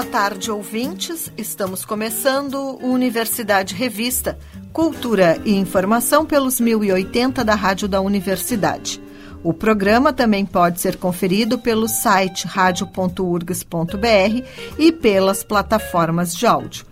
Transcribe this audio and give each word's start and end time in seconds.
Boa 0.00 0.10
tarde, 0.10 0.50
ouvintes. 0.50 1.30
Estamos 1.36 1.84
começando 1.84 2.78
Universidade 2.82 3.74
Revista, 3.74 4.38
Cultura 4.72 5.38
e 5.44 5.54
Informação 5.54 6.24
pelos 6.24 6.58
1080 6.58 7.44
da 7.44 7.54
Rádio 7.54 7.86
da 7.86 8.00
Universidade. 8.00 8.98
O 9.44 9.52
programa 9.52 10.10
também 10.10 10.46
pode 10.46 10.80
ser 10.80 10.96
conferido 10.96 11.58
pelo 11.58 11.86
site 11.86 12.46
radio.urgs.br 12.46 14.42
e 14.78 14.90
pelas 14.90 15.44
plataformas 15.44 16.34
de 16.34 16.46
áudio. 16.46 16.86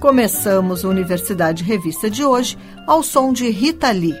Começamos 0.00 0.82
Universidade 0.82 1.62
Revista 1.62 2.08
de 2.08 2.24
hoje 2.24 2.56
ao 2.86 3.02
som 3.02 3.34
de 3.34 3.50
Rita 3.50 3.90
Lee. 3.90 4.16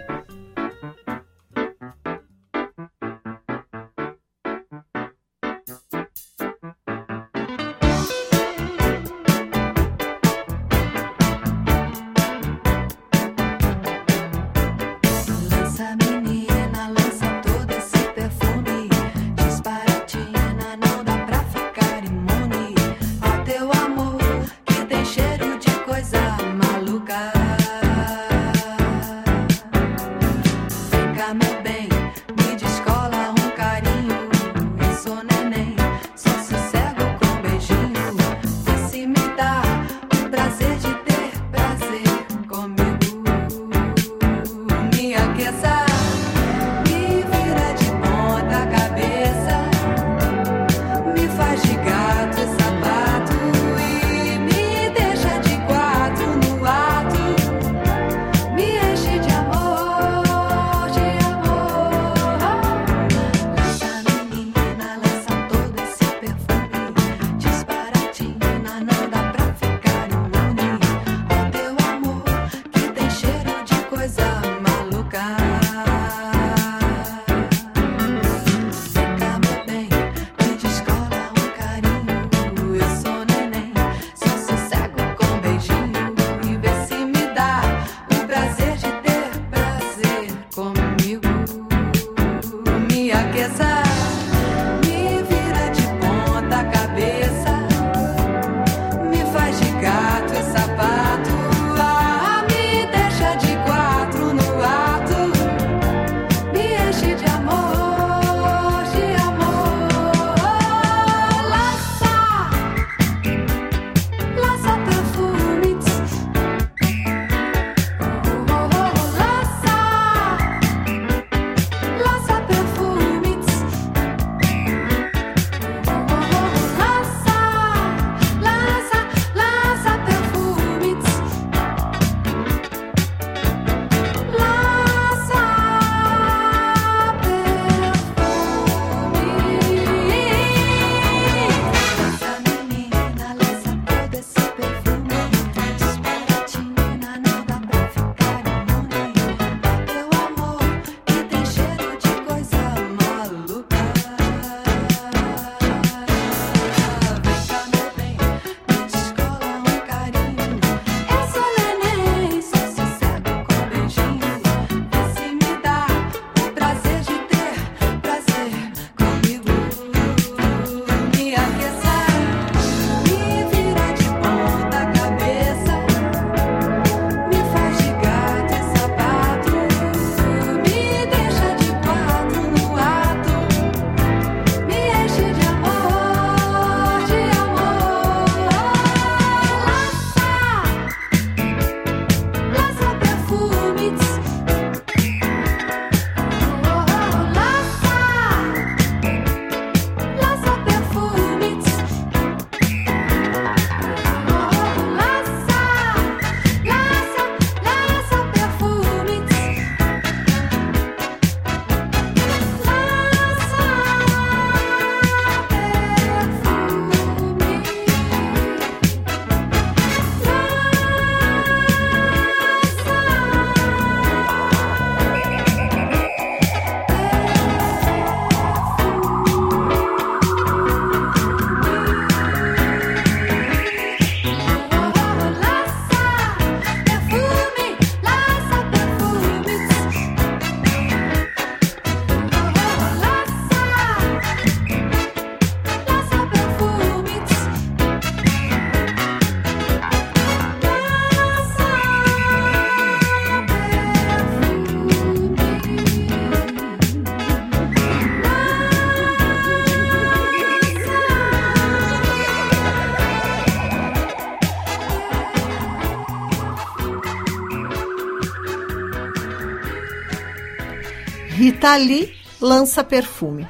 Rita 271.66 271.78
Lee 271.78 272.12
lança 272.40 272.84
perfume. 272.84 273.44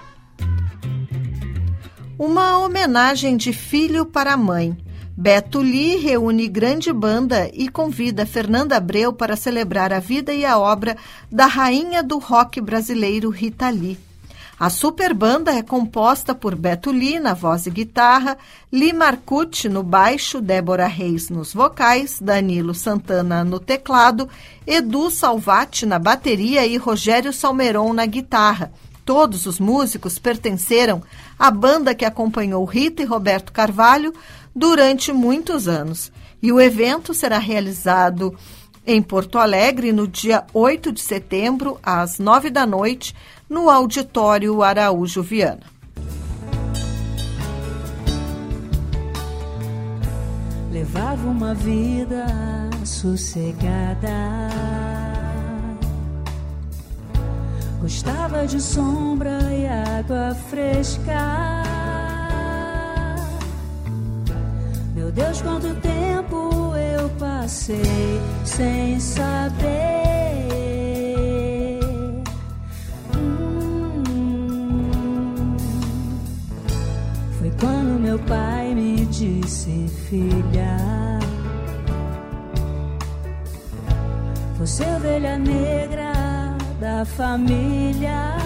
Uma 2.18 2.56
homenagem 2.60 3.36
de 3.36 3.52
filho 3.52 4.06
para 4.06 4.38
mãe. 4.38 4.74
Beto 5.14 5.60
Lee 5.60 5.98
reúne 5.98 6.48
grande 6.48 6.90
banda 6.94 7.50
e 7.52 7.68
convida 7.68 8.24
Fernanda 8.24 8.78
Abreu 8.78 9.12
para 9.12 9.36
celebrar 9.36 9.92
a 9.92 9.98
vida 9.98 10.32
e 10.32 10.46
a 10.46 10.58
obra 10.58 10.96
da 11.30 11.44
rainha 11.44 12.02
do 12.02 12.16
rock 12.16 12.58
brasileiro 12.58 13.28
Rita 13.28 13.68
Lee. 13.68 13.98
A 14.58 14.70
super 14.70 15.12
banda 15.12 15.52
é 15.52 15.62
composta 15.62 16.34
por 16.34 16.54
Beto 16.54 16.90
Lee 16.90 17.20
na 17.20 17.34
voz 17.34 17.66
e 17.66 17.70
guitarra, 17.70 18.38
Lee 18.72 18.90
Marcucci 18.90 19.68
no 19.68 19.82
baixo, 19.82 20.40
Débora 20.40 20.86
Reis 20.86 21.28
nos 21.28 21.52
vocais, 21.52 22.18
Danilo 22.22 22.72
Santana 22.72 23.44
no 23.44 23.60
teclado, 23.60 24.26
Edu 24.66 25.10
Salvati 25.10 25.84
na 25.84 25.98
bateria 25.98 26.66
e 26.66 26.78
Rogério 26.78 27.34
Salmeron 27.34 27.92
na 27.92 28.06
guitarra. 28.06 28.72
Todos 29.04 29.44
os 29.44 29.60
músicos 29.60 30.18
pertenceram 30.18 31.02
à 31.38 31.50
banda 31.50 31.94
que 31.94 32.06
acompanhou 32.06 32.64
Rita 32.64 33.02
e 33.02 33.04
Roberto 33.04 33.52
Carvalho 33.52 34.14
durante 34.54 35.12
muitos 35.12 35.68
anos. 35.68 36.10
E 36.42 36.50
o 36.50 36.58
evento 36.58 37.12
será 37.12 37.36
realizado 37.36 38.34
em 38.86 39.02
Porto 39.02 39.36
Alegre 39.36 39.92
no 39.92 40.06
dia 40.06 40.44
8 40.54 40.92
de 40.92 41.00
setembro, 41.00 41.78
às 41.82 42.18
9 42.18 42.50
da 42.50 42.64
noite, 42.64 43.14
no 43.48 43.70
Auditório 43.70 44.62
Araújo 44.62 45.22
Viana. 45.22 45.62
Levava 50.72 51.28
uma 51.28 51.54
vida 51.54 52.26
sossegada. 52.84 54.08
Gostava 57.81 58.46
de 58.46 58.60
sombra 58.60 59.38
e 59.54 59.66
água 59.66 60.34
fresca. 60.50 61.62
Meu 64.94 65.12
Deus, 65.12 65.40
quanto 65.40 65.75
tempo 65.81 66.75
eu 66.75 67.08
passei 67.10 68.20
sem 68.44 68.99
saber. 68.99 70.75
Quando 77.60 78.00
meu 78.00 78.18
pai 78.18 78.74
me 78.74 79.06
disse, 79.06 79.88
filha. 80.08 80.76
Você 84.58 84.84
é 84.84 84.96
ovelha 84.96 85.38
negra 85.38 86.12
da 86.80 87.04
família. 87.04 88.36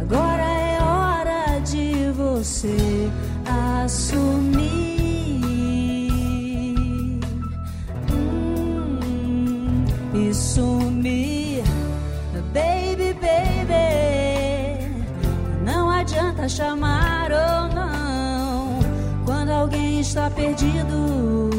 Agora 0.00 0.42
é 0.42 0.82
hora 0.82 1.60
de 1.60 2.10
você 2.12 3.10
assumir. 3.82 4.63
Chamar 16.48 17.30
ou 17.32 17.68
não 17.74 18.78
quando 19.24 19.50
alguém 19.50 20.00
está 20.00 20.30
perdido 20.30 21.50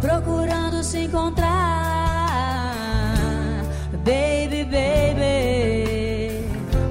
procurando 0.00 0.82
se 0.82 1.04
encontrar. 1.04 1.52
Baby, 4.04 4.64
baby, 4.64 6.44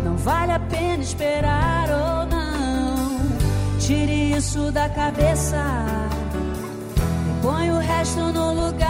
não 0.04 0.16
vale 0.16 0.54
a 0.54 0.60
pena 0.60 1.04
esperar 1.04 1.90
ou 1.90 2.26
não. 2.26 3.78
Tire 3.80 4.38
isso 4.38 4.72
da 4.72 4.88
cabeça 4.90 5.62
e 7.30 7.42
põe 7.42 7.70
o 7.72 7.80
resto 7.80 8.20
no 8.20 8.54
lugar. 8.54 8.81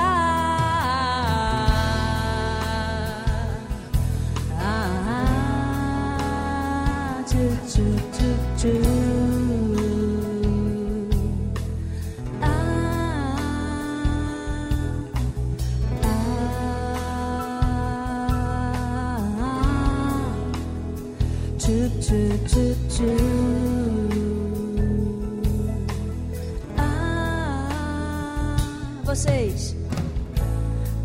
Vocês. 29.04 29.76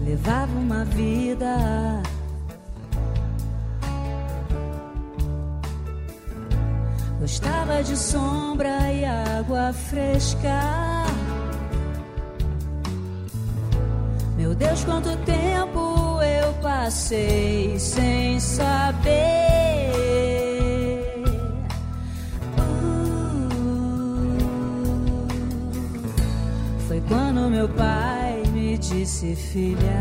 Levava 0.04 0.52
uma 0.58 0.84
vida 0.84 1.95
de 7.82 7.96
sombra 7.96 8.92
e 8.92 9.04
água 9.04 9.72
fresca. 9.72 11.04
Meu 14.36 14.54
Deus, 14.54 14.84
quanto 14.84 15.16
tempo 15.24 16.20
eu 16.22 16.52
passei 16.62 17.78
sem 17.78 18.38
saber. 18.40 19.36
Quando 27.08 27.48
meu 27.48 27.68
pai 27.68 28.42
me 28.52 28.76
disse, 28.78 29.36
filha. 29.36 30.00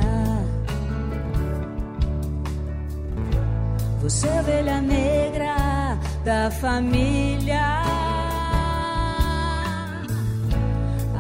Você 4.01 4.27
é 4.27 4.39
ovelha 4.39 4.81
negra 4.81 5.64
da 6.25 6.49
família. 6.49 7.61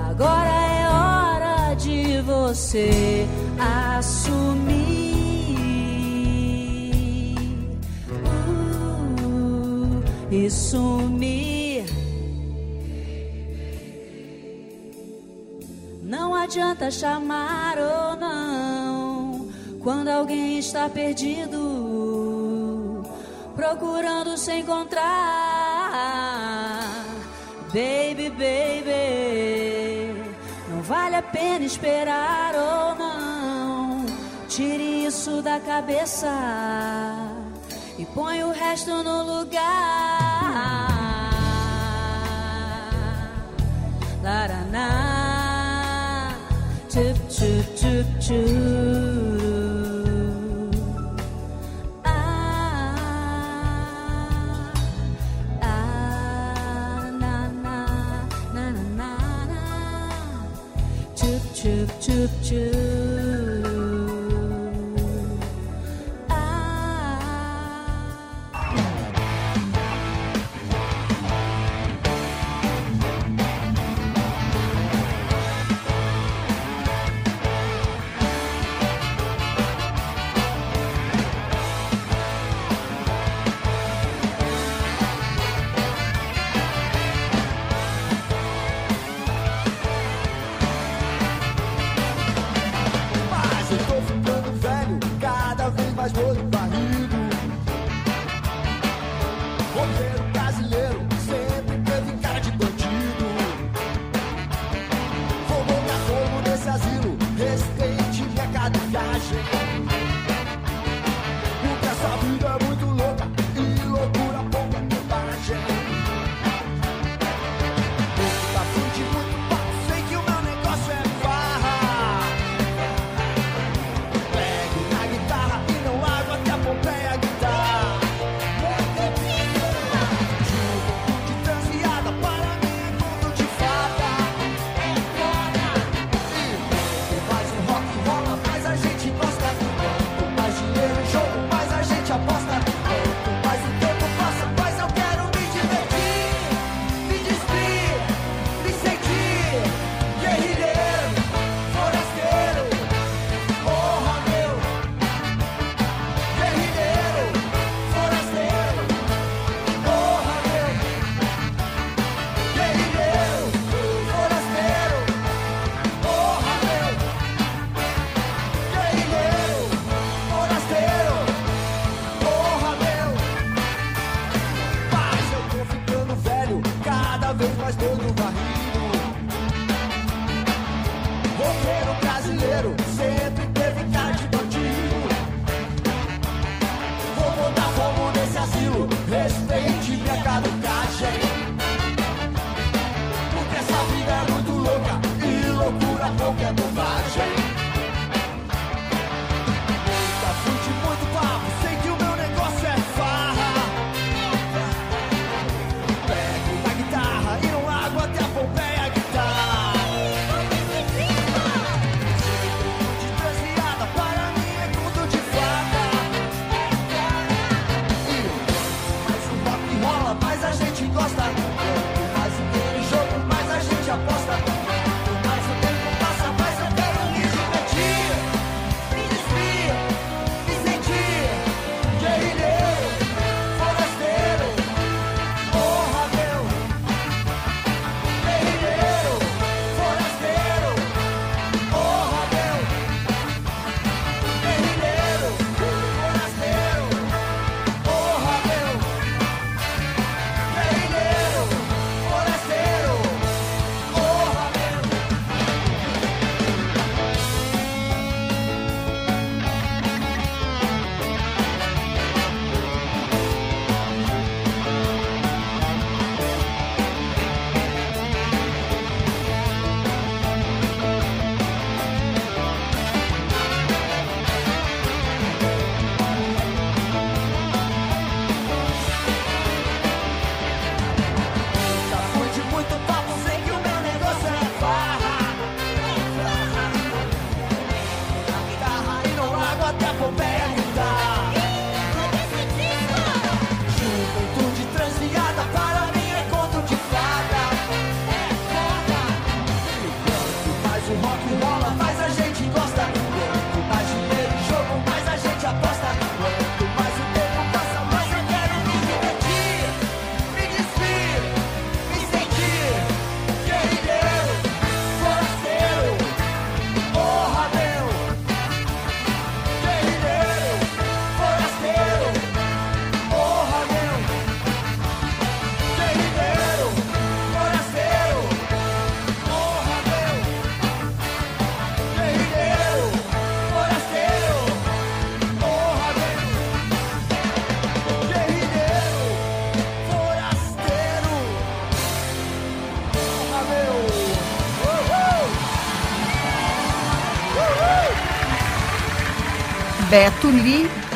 Agora 0.09 0.49
é 0.49 0.87
hora 0.89 1.75
de 1.75 2.21
você 2.21 3.27
assumir. 3.93 5.05
Uh, 9.21 10.03
e 10.31 10.49
sumir. 10.49 11.85
Não 16.01 16.33
adianta 16.33 16.89
chamar 16.89 17.77
ou 17.77 18.15
não 18.17 19.49
quando 19.83 20.07
alguém 20.07 20.57
está 20.57 20.89
perdido, 20.89 21.74
procurando 23.65 24.37
se 24.37 24.59
encontrar. 24.59 25.01
Baby, 27.73 28.29
baby, 28.29 30.13
não 30.69 30.81
vale 30.83 31.15
a 31.15 31.23
pena 31.23 31.65
esperar 31.65 32.53
ou 32.55 32.95
não. 32.95 34.05
Tire 34.47 35.05
isso 35.05 35.41
da 35.41 35.59
cabeça 35.59 36.31
e 37.97 38.05
põe 38.05 38.43
o 38.43 38.51
resto 38.51 39.03
no 39.03 39.23
lugar. 39.23 39.65
Laraná. 44.23 44.85
Choo 46.89 47.13
choo 47.29 47.63
choo 47.75 48.05
choo. 48.21 49.14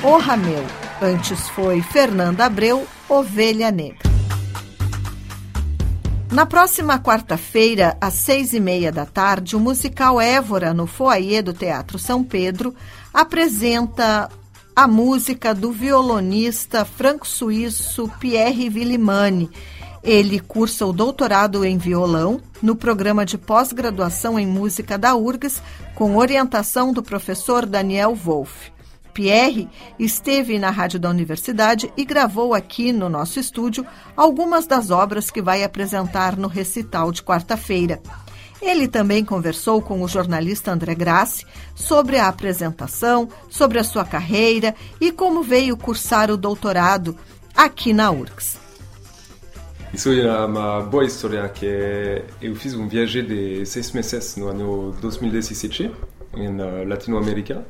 Li, 0.10 0.16
O 0.16 0.18
Rameu. 0.18 0.66
Antes 1.00 1.48
foi 1.50 1.84
Fernanda 1.84 2.46
Abreu, 2.46 2.88
Ovelha 3.08 3.70
Negra. 3.70 4.10
Na 6.32 6.48
próxima 6.48 6.98
quarta-feira, 6.98 7.96
às 8.01 8.16
seis 8.16 8.51
e 8.54 8.60
meia 8.60 8.92
da 8.92 9.06
tarde, 9.06 9.56
o 9.56 9.60
musical 9.60 10.20
Évora, 10.20 10.74
no 10.74 10.88
foyer 10.88 11.44
do 11.44 11.54
Teatro 11.54 12.00
São 12.00 12.24
Pedro, 12.24 12.74
apresenta 13.13 14.30
a 14.75 14.88
música 14.88 15.54
do 15.54 15.72
violonista 15.72 16.84
franco-suíço 16.86 18.12
Pierre 18.20 18.68
Villimani. 18.68 19.50
Ele 20.04 20.39
cursa 20.39 20.88
o 20.88 20.94
doutorado 20.94 21.63
em 21.63 21.78
violão 21.78 22.42
no 22.63 22.75
programa 22.75 23.25
de 23.25 23.38
pós-graduação 23.38 24.39
em 24.39 24.48
música 24.48 24.98
da 24.98 25.16
URGS, 25.16 25.62
com 25.94 26.16
orientação 26.16 26.92
do 26.92 27.04
professor 27.04 27.66
Daniel 27.66 28.16
Wolff. 28.16 28.72
Pierre 29.20 29.68
esteve 30.00 30.58
na 30.58 30.70
rádio 30.70 30.98
da 30.98 31.10
universidade 31.10 31.92
e 31.98 32.06
gravou 32.06 32.54
aqui 32.54 32.94
no 32.94 33.10
nosso 33.10 33.38
estúdio 33.38 33.86
algumas 34.16 34.66
das 34.66 34.92
obras 34.92 35.30
que 35.30 35.42
vai 35.42 35.62
apresentar 35.62 36.38
no 36.38 36.48
recital 36.48 37.12
de 37.12 37.22
quarta-feira. 37.22 38.02
Ele 38.62 38.88
também 38.88 39.26
conversou 39.26 39.82
com 39.82 40.02
o 40.02 40.08
jornalista 40.08 40.72
André 40.72 40.96
Grassi 40.96 41.46
sobre 41.76 42.18
a 42.18 42.30
apresentação, 42.30 43.28
sobre 43.50 43.78
a 43.78 43.84
sua 43.84 44.06
carreira 44.06 44.74
e 45.02 45.12
como 45.12 45.44
veio 45.44 45.76
cursar 45.76 46.32
o 46.32 46.38
doutorado 46.38 47.14
aqui 47.54 47.92
na 47.92 48.10
URGS. 48.12 48.58
Isso 49.94 50.14
é 50.14 50.46
uma 50.46 50.80
boa 50.80 51.04
história 51.04 51.46
que 51.50 52.24
eu 52.42 52.56
fiz 52.56 52.74
um 52.74 52.88
viagem 52.88 53.26
de 53.26 53.66
seis 53.66 53.92
meses 53.92 54.38
no 54.38 54.48
ano 54.48 54.96
2017 55.02 55.92
em 56.38 56.58
Latinoamérica 56.88 57.66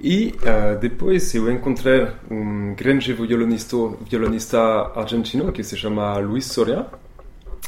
e 0.00 0.34
uh, 0.42 0.78
depois 0.78 1.34
eu 1.34 1.50
encontrei 1.50 2.06
um 2.30 2.74
grande 2.74 3.12
violonista, 3.12 3.76
violonista 4.08 4.58
argentino 4.94 5.50
que 5.52 5.64
se 5.64 5.76
Luis 5.86 6.46
Soria 6.46 6.86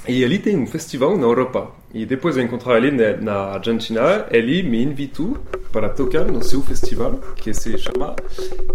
e 0.06 0.22
ele 0.22 0.38
tem 0.38 0.56
um 0.56 0.66
festival 0.66 1.16
na 1.16 1.24
Europa. 1.24 1.72
E 1.92 2.06
depois 2.06 2.36
de 2.36 2.42
encontrar 2.42 2.78
ele 2.78 3.16
na 3.16 3.54
Argentina, 3.54 4.26
ele 4.30 4.62
me 4.62 4.82
invitou 4.82 5.36
para 5.72 5.88
tocar 5.88 6.24
no 6.24 6.42
seu 6.42 6.62
festival, 6.62 7.20
que 7.36 7.52
se 7.52 7.74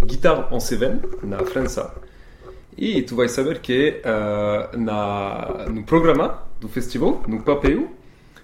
Guitar 0.06 0.50
en 0.52 0.60
Seven, 0.60 1.02
na 1.24 1.40
França. 1.40 1.94
E 2.78 3.02
tu 3.04 3.16
vai 3.16 3.30
saber 3.30 3.60
que 3.60 4.02
uh, 4.04 4.78
na, 4.78 5.66
no 5.70 5.84
programa 5.84 6.44
do 6.60 6.68
festival, 6.68 7.24
no 7.26 7.42
papel, 7.42 7.90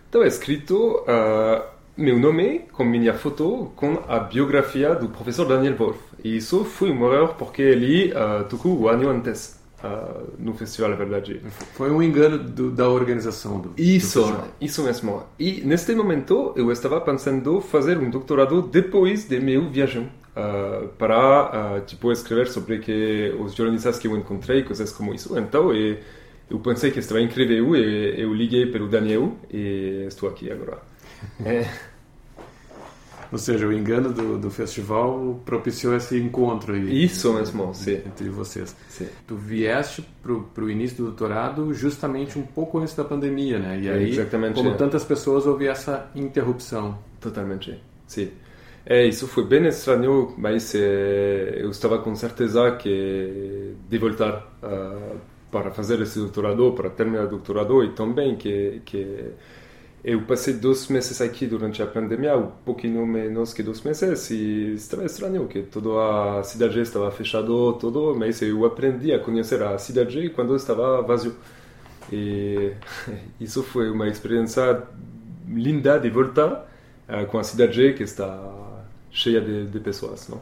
estava 0.06 0.26
escrito 0.26 1.02
uh, 1.02 1.71
meu 1.98 2.18
nome 2.18 2.66
com 2.72 2.84
minha 2.84 3.14
foto 3.14 3.72
com 3.76 4.02
a 4.08 4.20
biografia 4.20 4.96
do 4.96 5.10
professor 5.10 5.46
Daniel 5.46 5.76
Wolf. 5.76 5.98
E 6.24 6.38
isso 6.38 6.64
foi 6.64 6.92
um 6.92 7.14
erro 7.14 7.36
porque 7.38 7.62
ele 7.62 8.14
uh, 8.14 8.46
tocou 8.46 8.78
o 8.80 8.88
ano 8.88 9.10
antes 9.10 9.60
uh, 9.84 10.32
no 10.40 10.54
festival, 10.54 10.94
é 10.94 10.96
verdade. 10.96 11.42
Foi 11.74 11.92
um 11.92 12.02
engano 12.02 12.38
do, 12.38 12.72
da 12.72 12.88
organização 12.88 13.60
do 13.60 13.74
Isso, 13.78 14.24
do 14.24 14.44
isso 14.62 14.84
mesmo. 14.84 15.24
E 15.38 15.62
neste 15.62 15.94
momento 15.94 16.54
eu 16.56 16.72
estava 16.72 17.02
pensando 17.02 17.60
fazer 17.62 17.98
um 17.98 18.10
doutorado 18.10 18.62
depois 18.62 19.28
de 19.28 19.40
meu 19.40 19.70
viagem. 19.70 20.10
Uh, 20.32 20.88
para 20.98 21.80
uh, 21.80 21.86
tipo 21.86 22.10
escrever 22.10 22.48
sobre 22.48 22.80
que 22.80 23.36
os 23.38 23.54
jornalistas 23.54 24.00
que 24.00 24.08
eu 24.08 24.16
encontrei 24.16 24.64
coisas 24.64 24.90
como 24.90 25.14
isso 25.14 25.38
então 25.38 25.76
e, 25.76 26.00
eu 26.50 26.58
pensei 26.60 26.90
que 26.90 27.00
estava 27.00 27.20
incrível 27.20 27.76
e 27.76 28.22
eu 28.22 28.34
liguei 28.34 28.66
pelo 28.66 28.88
Daniel 28.88 29.34
e 29.52 30.06
estou 30.08 30.30
aqui 30.30 30.50
agora 30.50 30.78
é. 31.46 31.68
Ou 33.32 33.38
seja, 33.38 33.66
o 33.66 33.72
engano 33.72 34.12
do, 34.12 34.38
do 34.38 34.52
festival 34.52 35.40
propiciou 35.46 35.96
esse 35.96 36.20
encontro 36.20 36.74
aí. 36.74 37.06
Isso 37.06 37.34
mesmo, 37.34 37.74
sim. 37.74 38.02
Entre 38.06 38.28
vocês. 38.28 38.76
Sim. 38.90 39.08
Tu 39.26 39.36
vieste 39.38 40.06
para 40.22 40.64
o 40.64 40.70
início 40.70 40.98
do 40.98 41.04
doutorado 41.06 41.74
justamente 41.74 42.38
um 42.38 42.42
pouco 42.42 42.80
antes 42.80 42.94
da 42.94 43.06
pandemia, 43.06 43.58
né? 43.58 43.80
E 43.80 43.90
aí, 43.90 44.10
Exatamente, 44.10 44.56
como 44.56 44.72
é. 44.72 44.74
tantas 44.74 45.06
pessoas, 45.06 45.46
houve 45.46 45.68
essa 45.68 46.12
interrupção. 46.14 46.98
Totalmente, 47.22 47.82
sim. 48.06 48.32
É, 48.86 49.06
isso 49.06 49.28
foi 49.28 49.46
bem 49.46 49.66
estranho, 49.68 50.34
mas 50.38 50.76
é, 50.76 51.60
eu 51.60 51.70
estava 51.70 52.00
com 52.00 52.14
certeza 52.16 52.72
que 52.72 53.76
de 53.88 53.98
voltar 53.98 54.52
uh, 54.62 55.18
para 55.52 55.72
fazer 55.72 56.02
esse 56.02 56.20
doutorado, 56.20 56.74
para 56.74 56.90
terminar 56.90 57.26
o 57.26 57.30
doutorado, 57.30 57.84
e 57.84 57.92
também 57.92 58.36
que, 58.36 58.82
que 58.84 59.32
eu 60.04 60.22
passei 60.24 60.56
dois 60.56 60.88
meses 60.88 61.22
aqui 61.22 61.46
durante 61.46 61.82
a 61.82 61.86
pandemia, 61.86 62.36
um 62.36 62.48
pouquinho 62.66 63.06
menos 63.06 63.54
que 63.54 63.62
dois 63.62 63.82
meses, 63.82 64.32
e 64.32 64.74
estava 64.74 65.06
estranho 65.06 65.48
que 65.48 65.62
toda 65.62 66.40
a 66.40 66.44
cidade 66.44 66.80
estava 66.80 67.12
fechada, 67.12 67.46
tudo, 67.46 68.16
mas 68.18 68.42
eu 68.42 68.66
aprendi 68.66 69.14
a 69.14 69.20
conhecer 69.20 69.62
a 69.62 69.78
cidade 69.78 70.30
quando 70.32 70.56
estava 70.56 71.02
vazio. 71.04 71.36
E 72.12 72.74
isso 73.40 73.62
foi 73.62 73.92
uma 73.92 74.08
experiência 74.08 74.84
linda 75.48 76.00
de 76.00 76.10
voltar 76.10 76.68
uh, 77.08 77.26
com 77.28 77.38
a 77.38 77.44
cidade 77.44 77.94
que 77.94 78.04
está 78.04 78.82
cheia 79.12 79.40
de, 79.40 79.68
de 79.68 79.80
pessoas, 79.80 80.28
não? 80.28 80.42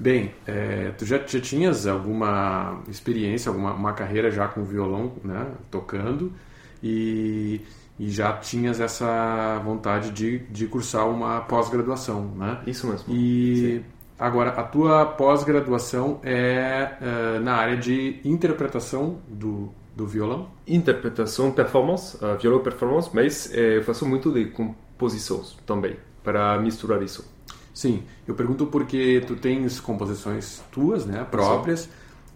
Bem, 0.00 0.32
é, 0.46 0.92
tu 0.96 1.04
já, 1.04 1.18
já 1.18 1.40
tinhas 1.40 1.86
alguma 1.86 2.82
experiência, 2.88 3.50
alguma 3.50 3.72
uma 3.74 3.92
carreira 3.92 4.30
já 4.30 4.48
com 4.48 4.64
violão, 4.64 5.12
né, 5.22 5.46
tocando, 5.70 6.32
e 6.82 7.60
e 8.00 8.10
já 8.10 8.32
tinhas 8.32 8.80
essa 8.80 9.60
vontade 9.62 10.10
de, 10.10 10.38
de 10.50 10.66
cursar 10.66 11.06
uma 11.06 11.42
pós-graduação, 11.42 12.32
né? 12.34 12.58
Isso 12.66 12.86
mesmo. 12.86 13.14
E 13.14 13.56
Sim. 13.56 13.84
agora, 14.18 14.52
a 14.52 14.62
tua 14.62 15.04
pós-graduação 15.04 16.18
é 16.22 16.92
uh, 16.98 17.40
na 17.40 17.56
área 17.56 17.76
de 17.76 18.18
interpretação 18.24 19.18
do, 19.28 19.68
do 19.94 20.06
violão? 20.06 20.48
Interpretação, 20.66 21.52
performance, 21.52 22.16
uh, 22.24 22.38
violão 22.40 22.60
performance, 22.60 23.10
mas 23.12 23.50
uh, 23.52 23.56
eu 23.58 23.84
faço 23.84 24.06
muito 24.08 24.32
de 24.32 24.46
composições 24.46 25.58
também, 25.66 25.94
para 26.24 26.58
misturar 26.58 27.02
isso. 27.02 27.30
Sim, 27.74 28.02
eu 28.26 28.34
pergunto 28.34 28.64
porque 28.64 29.22
tu 29.26 29.36
tens 29.36 29.78
composições 29.78 30.62
tuas, 30.72 31.04
né, 31.04 31.26
próprias, 31.30 31.80
Sim 31.80 31.90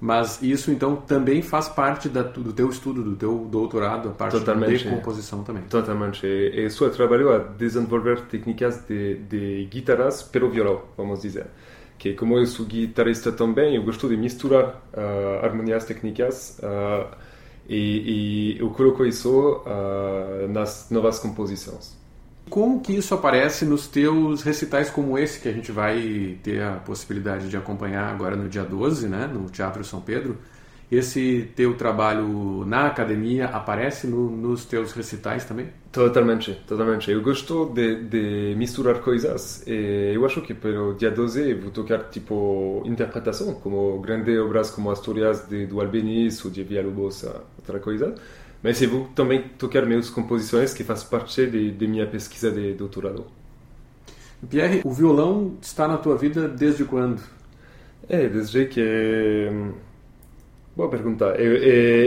mas 0.05 0.43
isso 0.43 0.71
então 0.71 0.97
também 0.97 1.41
faz 1.41 1.67
parte 1.67 2.11
da, 2.11 2.21
do 2.21 2.53
teu 2.53 2.69
estudo, 2.69 3.03
do 3.03 3.17
teu 3.17 3.49
doutorado, 3.51 4.11
a 4.11 4.13
parte 4.13 4.39
Totalmente, 4.39 4.85
de 4.85 4.91
composição 4.91 5.43
também. 5.43 5.63
Totalmente. 5.63 6.27
E 6.27 6.69
sua 6.69 6.91
trabalho 6.91 7.33
a 7.33 7.39
desenvolver 7.39 8.21
técnicas 8.27 8.85
de, 8.87 9.15
de 9.15 9.65
guitarras 9.65 10.23
pelo 10.23 10.51
violão, 10.51 10.83
vamos 10.95 11.23
dizer. 11.23 11.47
Que 11.97 12.13
como 12.13 12.37
eu 12.37 12.45
sou 12.45 12.67
guitarrista 12.67 13.33
também, 13.33 13.77
eu 13.77 13.83
gosto 13.83 14.07
de 14.07 14.19
misturar 14.19 14.83
uh, 14.93 15.43
harmonias 15.43 15.87
técnicas 15.87 16.59
uh, 16.59 17.09
e, 17.67 18.57
e, 18.57 18.61
eu 18.61 18.69
coloco 18.69 19.07
isso 19.07 19.63
uh, 19.65 20.47
nas 20.53 20.89
novas 20.91 21.19
composições. 21.19 21.97
Como 22.55 22.81
que 22.81 22.93
isso 22.93 23.13
aparece 23.13 23.65
nos 23.65 23.89
teus 23.89 24.43
recitais 24.43 24.89
como 24.89 25.19
esse 25.19 25.41
que 25.41 25.49
a 25.49 25.53
gente 25.53 25.73
vai 25.73 26.39
ter 26.41 26.63
a 26.63 26.77
possibilidade 26.77 27.49
de 27.49 27.57
acompanhar 27.57 28.09
agora 28.09 28.37
no 28.37 28.49
dia 28.49 28.63
12, 28.63 29.09
né, 29.09 29.27
no 29.27 29.51
Teatro 29.51 29.83
São 29.83 30.01
Pedro? 30.01 30.39
Esse 30.89 31.51
teu 31.57 31.75
trabalho 31.75 32.65
na 32.65 32.87
academia 32.87 33.47
aparece 33.47 34.07
no, 34.07 34.31
nos 34.31 34.65
teus 34.65 34.93
recitais 34.93 35.45
também? 35.45 35.67
Totalmente, 35.91 36.53
totalmente. 36.65 37.11
Eu 37.11 37.21
gosto 37.23 37.73
de, 37.75 38.05
de 38.05 38.55
misturar 38.57 39.01
coisas 39.01 39.65
e 39.67 40.13
eu 40.15 40.25
acho 40.25 40.41
que 40.41 40.55
pelo 40.55 40.95
dia 40.95 41.11
12 41.11 41.55
vou 41.55 41.73
tocar 41.73 42.05
tipo 42.05 42.85
interpretação, 42.87 43.55
como 43.55 43.99
grandes 43.99 44.39
obras 44.39 44.71
como 44.71 44.93
Asturias 44.93 45.49
de, 45.49 45.67
do 45.67 45.81
Albeniz 45.81 46.45
ou 46.45 46.53
de 46.53 46.63
Villalobos, 46.63 47.25
outra 47.59 47.81
coisa. 47.81 48.15
Mas 48.65 48.81
eu 48.81 49.07
também 49.15 49.43
tocar 49.59 49.85
minhas 49.85 50.09
composições 50.09 50.73
que 50.73 50.83
faz 50.83 51.05
parte 51.05 51.47
de, 51.47 51.71
de 51.71 51.87
minha 51.87 52.07
pesquisa 52.07 52.51
de 52.51 52.73
doutorado. 52.73 53.27
Pierre, 54.49 54.81
o 54.83 54.91
violão 54.91 55.59
está 55.61 55.87
na 55.87 55.99
tua 55.99 56.17
vida 56.17 56.49
desde 56.49 56.83
quando? 56.87 57.21
É, 58.09 58.27
desde 58.27 58.65
que... 58.65 59.51
Boa 60.75 60.89
pergunta. 60.89 61.27
Eu, 61.37 61.57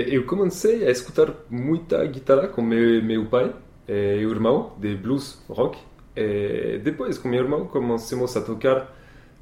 eu 0.08 0.26
comecei 0.26 0.88
a 0.88 0.90
escutar 0.90 1.32
muita 1.48 2.04
guitarra 2.08 2.48
com 2.48 2.64
meu, 2.64 3.04
meu 3.04 3.28
pai 3.28 3.54
e 3.88 4.26
o 4.26 4.32
irmão 4.32 4.74
de 4.80 4.96
blues 4.96 5.40
rock. 5.48 5.78
E 6.16 6.80
depois, 6.84 7.20
com 7.20 7.30
meu 7.30 7.44
irmão, 7.44 7.68
começamos 7.68 8.36
a 8.36 8.42
tocar 8.42 8.96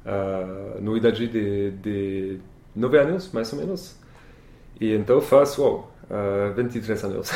uh, 0.04 0.80
no 0.82 0.94
idade 0.94 1.26
de, 1.26 1.70
de 1.70 2.38
nove 2.74 2.98
anos, 2.98 3.32
mais 3.32 3.50
ou 3.54 3.58
menos. 3.58 3.96
E 4.78 4.92
então 4.92 5.20
faz, 5.22 5.58
uau, 5.58 5.90
uh, 6.10 6.54
23 6.54 7.04
anos. 7.04 7.30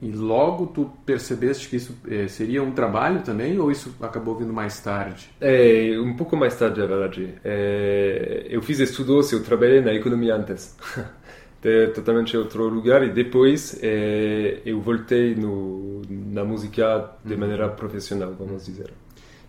e 0.00 0.12
logo 0.12 0.66
tu 0.68 0.90
percebeste 1.04 1.68
que 1.68 1.76
isso 1.76 1.96
eh, 2.08 2.28
seria 2.28 2.62
um 2.62 2.70
trabalho 2.70 3.22
também 3.22 3.58
ou 3.58 3.70
isso 3.70 3.94
acabou 4.00 4.36
vindo 4.36 4.52
mais 4.52 4.80
tarde? 4.80 5.28
É, 5.40 5.98
um 5.98 6.14
pouco 6.14 6.36
mais 6.36 6.56
tarde, 6.56 6.80
é 6.80 6.86
verdade. 6.86 7.34
É, 7.44 8.46
eu 8.48 8.62
fiz 8.62 8.78
estudos, 8.78 9.32
eu 9.32 9.42
trabalhei 9.42 9.80
na 9.80 9.92
economia 9.92 10.36
antes. 10.36 10.76
de 11.60 11.88
totalmente 11.88 12.36
outro 12.36 12.68
lugar 12.68 13.02
e 13.02 13.10
depois 13.10 13.78
é, 13.82 14.60
eu 14.64 14.80
voltei 14.80 15.34
no, 15.34 16.02
na 16.08 16.44
música 16.44 17.10
de 17.24 17.34
uhum. 17.34 17.40
maneira 17.40 17.68
profissional, 17.68 18.32
vamos 18.38 18.66
dizer. 18.66 18.92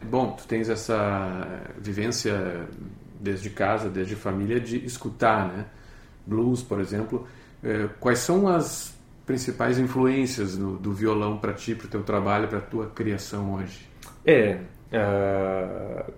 bom, 0.04 0.32
tu 0.32 0.48
tens 0.48 0.70
essa 0.70 1.62
vivência 1.78 2.68
desde 3.20 3.50
casa, 3.50 3.90
desde 3.90 4.16
família, 4.16 4.60
de 4.60 4.84
escutar, 4.86 5.48
né? 5.50 5.66
Blues, 6.26 6.64
por 6.64 6.80
exemplo. 6.80 7.28
É, 7.64 7.90
quais 8.00 8.20
são 8.20 8.48
as 8.48 8.98
principais 9.26 9.78
influências 9.78 10.58
no, 10.58 10.78
do 10.78 10.92
violão 10.94 11.38
para 11.38 11.54
ti, 11.54 11.76
para 11.76 11.88
o 11.88 11.90
teu 11.90 12.04
trabalho, 12.04 12.48
para 12.48 12.60
a 12.60 12.62
tua 12.62 12.88
criação 12.88 13.54
hoje? 13.54 13.88
É, 14.26 14.60
uh, 14.92 16.12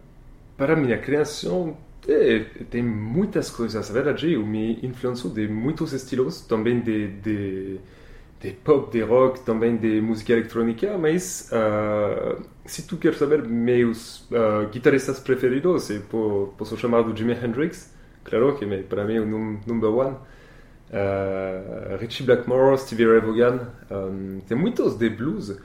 para 0.55 0.75
minha 0.75 0.97
criação 0.97 1.77
é, 2.07 2.39
tem 2.69 2.81
muitas 2.83 3.49
coisas. 3.49 3.87
Na 3.89 3.93
verdade, 3.93 4.33
eu 4.33 4.45
me 4.45 4.79
influencio 4.83 5.29
de 5.29 5.47
muitos 5.47 5.93
estilos, 5.93 6.41
também 6.41 6.79
de, 6.79 7.07
de, 7.07 7.79
de 8.39 8.51
pop, 8.51 8.91
de 8.91 9.01
rock, 9.03 9.41
também 9.41 9.77
de 9.77 10.01
música 10.01 10.33
eletrônica, 10.33 10.97
mas 10.97 11.51
uh, 11.51 12.41
se 12.65 12.83
tu 12.83 12.97
quer 12.97 13.13
saber 13.15 13.43
meus 13.43 14.21
uh, 14.31 14.67
guitarristas 14.71 15.19
preferidos, 15.19 15.89
eu 15.89 16.53
posso 16.57 16.77
chamar 16.77 17.03
do 17.03 17.15
Jimi 17.15 17.33
Hendrix, 17.33 17.93
claro 18.23 18.55
que 18.55 18.65
para 18.83 19.05
mim 19.05 19.15
é 19.15 19.21
o 19.21 19.25
number 19.25 19.89
one. 19.89 20.15
Uh, 20.91 21.95
Richie 21.97 22.25
Blackmore, 22.25 22.77
Stevie 22.77 23.05
Ray 23.05 23.21
Vaughan, 23.21 23.69
um, 23.89 24.41
tem 24.41 24.57
muitos 24.57 24.95
de 24.95 25.09
blues. 25.09 25.57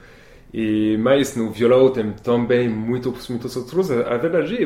E 0.53 0.95
mais 0.97 1.35
no 1.35 1.51
violão 1.51 1.91
tem 1.91 2.13
também 2.13 2.69
muitos 2.69 3.27
muitos 3.27 3.55
outros. 3.57 3.91
A 3.91 4.17
verdade 4.17 4.55
é 4.55 4.57
que 4.57 4.63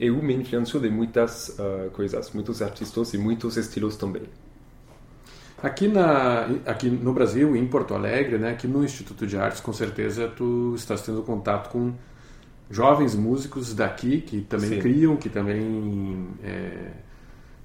eu 0.00 0.22
me 0.22 0.34
influencio 0.34 0.80
de 0.80 0.88
muitas 0.88 1.50
uh, 1.50 1.90
coisas, 1.92 2.30
muitos 2.32 2.62
artistas 2.62 3.12
e 3.12 3.18
muitos 3.18 3.58
estilos 3.58 3.96
também. 3.96 4.22
Aqui, 5.62 5.88
na, 5.88 6.48
aqui 6.64 6.88
no 6.88 7.12
Brasil, 7.12 7.54
em 7.56 7.66
Porto 7.66 7.92
Alegre, 7.92 8.38
né, 8.38 8.52
aqui 8.52 8.68
no 8.68 8.84
Instituto 8.84 9.26
de 9.26 9.36
Artes, 9.36 9.60
com 9.60 9.72
certeza 9.72 10.28
tu 10.28 10.72
estás 10.76 11.02
tendo 11.02 11.20
contato 11.22 11.70
com 11.70 11.92
jovens 12.70 13.14
músicos 13.14 13.74
daqui 13.74 14.20
que 14.20 14.40
também 14.42 14.70
Sim. 14.70 14.78
criam, 14.78 15.16
que 15.16 15.28
também 15.28 16.28
é, 16.44 16.92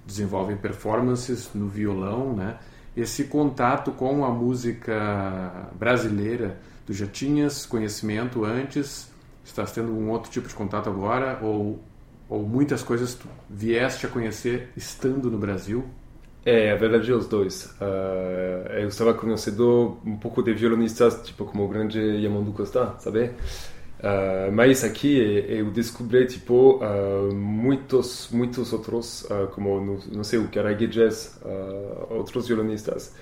desenvolvem 0.06 0.58
performances 0.58 1.50
no 1.54 1.68
violão, 1.68 2.34
né? 2.34 2.58
Esse 2.96 3.24
contato 3.24 3.92
com 3.92 4.24
a 4.24 4.30
música 4.30 5.70
brasileira, 5.74 6.60
tu 6.86 6.94
já 6.94 7.08
tinhas 7.08 7.66
conhecimento 7.66 8.46
antes? 8.46 9.12
Estás 9.44 9.72
tendo 9.72 9.92
um 9.92 10.10
outro 10.10 10.32
tipo 10.32 10.48
de 10.48 10.54
contato 10.54 10.90
agora? 10.90 11.40
Ou, 11.42 11.82
ou 12.30 12.44
muitas 12.44 12.84
coisas 12.84 13.16
tu 13.16 13.28
vieste 13.50 14.06
a 14.06 14.10
conhecer 14.10 14.70
estando 14.78 15.32
no 15.32 15.38
Brasil? 15.38 15.84
É, 16.46 16.72
a 16.72 16.76
verdade 16.76 17.10
é 17.10 17.16
os 17.16 17.26
dois. 17.26 17.66
Uh, 17.82 18.68
eu 18.74 18.88
estava 18.90 19.14
conhecendo 19.14 19.98
um 20.06 20.18
pouco 20.18 20.44
de 20.44 20.54
violonistas, 20.54 21.22
tipo 21.24 21.46
como 21.46 21.64
o 21.64 21.68
grande 21.68 22.00
Yamandu 22.00 22.52
Costa, 22.52 22.96
sabe? 23.00 23.32
Uh, 24.04 24.52
mas 24.52 24.84
aqui 24.84 25.18
eu 25.48 25.72
descobri 25.72 26.26
tipo 26.26 26.84
uh, 26.84 27.34
muitos 27.34 28.28
muitos 28.34 28.74
outros 28.74 29.22
uh, 29.32 29.48
como 29.54 29.80
não, 29.80 29.98
não 30.12 30.24
sei 30.26 30.40
o 30.40 30.50
Karagi 30.50 30.88
Jazz 30.88 31.40
outros 32.10 32.50
violonistas 32.50 33.16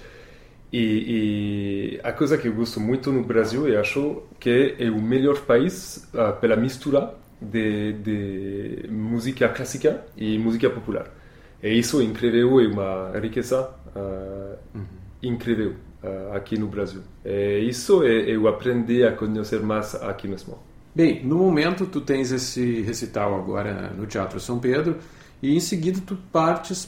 e, 0.74 1.98
e, 1.98 2.00
a 2.02 2.12
coisa 2.12 2.36
que 2.36 2.48
eu 2.48 2.54
gosto 2.54 2.80
muito 2.80 3.12
no 3.12 3.24
Brasil 3.24 3.68
eu 3.68 3.80
acho 3.80 4.24
que 4.40 4.76
é 4.80 4.90
o 4.90 5.00
melhor 5.00 5.42
país 5.42 6.10
pela 6.40 6.56
mistura 6.56 7.14
de, 7.40 7.94
de 7.94 8.88
música 8.90 9.50
clássica 9.50 10.04
e 10.18 10.40
música 10.40 10.68
popular 10.68 11.14
e 11.62 11.78
isso 11.78 12.02
é 12.02 12.06
incrível, 12.06 12.60
é 12.60 12.68
uma 12.68 13.20
riqueza 13.20 13.70
uh, 13.96 14.58
uhum. 14.76 14.86
incrível 15.22 15.76
aqui 16.34 16.58
no 16.58 16.66
Brasil. 16.66 17.04
E 17.24 17.60
isso 17.70 18.02
é, 18.04 18.22
eu 18.22 18.48
aprendi 18.48 19.04
a 19.04 19.12
conhecer 19.12 19.60
mais 19.62 19.94
aqui 19.94 20.28
mesmo. 20.28 20.71
Bem, 20.94 21.24
no 21.24 21.38
momento 21.38 21.86
tu 21.86 22.02
tens 22.02 22.32
esse 22.32 22.82
recital 22.82 23.36
agora 23.36 23.94
no 23.98 24.06
Teatro 24.06 24.40
São 24.40 24.60
Pedro 24.60 24.98
e 25.42 25.56
em 25.56 25.60
seguida 25.60 26.00
tu 26.06 26.16
partes, 26.32 26.88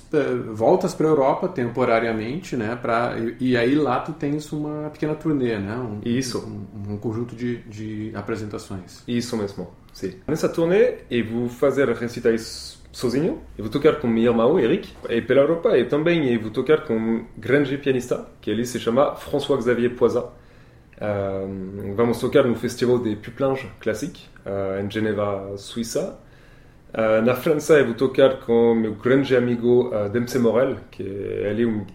voltas 0.52 0.94
para 0.94 1.08
a 1.08 1.10
Europa 1.10 1.48
temporariamente, 1.48 2.56
né? 2.56 2.76
Pra, 2.76 3.16
e, 3.40 3.58
aí 3.58 3.74
lá 3.74 4.00
tu 4.02 4.14
tens 4.14 4.52
uma 4.52 4.90
pequena 4.92 5.16
turnê, 5.16 5.58
né? 5.58 5.76
Um, 5.76 6.02
isso. 6.06 6.40
Um, 6.40 6.94
um 6.94 6.98
conjunto 6.98 7.36
de, 7.36 7.58
de 7.64 8.12
apresentações. 8.14 9.02
Isso 9.08 9.36
mesmo, 9.36 9.72
sim. 9.92 10.14
Nessa 10.28 10.48
turnê 10.48 10.98
eu 11.10 11.26
vou 11.26 11.50
fazer 11.50 11.90
recitais 11.90 12.78
sozinho, 12.92 13.42
eu 13.58 13.64
vou 13.64 13.72
tocar 13.72 13.96
com 14.00 14.08
meu 14.08 14.32
irmão 14.32 14.60
Eric, 14.60 14.90
e 15.10 15.22
pela 15.22 15.42
Europa, 15.42 15.76
e 15.76 15.86
também 15.86 16.32
eu 16.32 16.40
vou 16.40 16.52
tocar 16.52 16.86
com 16.86 16.96
um 16.96 17.26
grande 17.36 17.76
pianista, 17.78 18.28
que 18.40 18.52
ele 18.52 18.66
se 18.66 18.80
chama 18.80 19.16
François 19.16 19.64
Xavier 19.64 19.96
Poisat. 19.96 20.28
Uh, 20.98 21.96
vamos 21.96 22.20
tocar 22.20 22.44
no 22.44 22.56
Festival 22.56 23.00
de 23.00 23.16
Puplinge 23.16 23.70
Classique, 23.80 24.28
uh, 24.46 24.80
em 24.84 24.90
Geneva, 24.90 25.58
Suíça. 25.58 26.20
Uh, 26.94 27.26
na 27.26 27.36
França, 27.36 27.80
eu 27.80 27.88
vou 27.88 27.96
tocar 27.96 28.40
com 28.42 28.76
meu 28.76 28.94
grande 28.96 29.36
amigo 29.36 29.92
Dempsey 30.12 30.40
Morel, 30.40 30.78
que 30.92 31.04
é 31.04 31.66
um, 31.66 31.86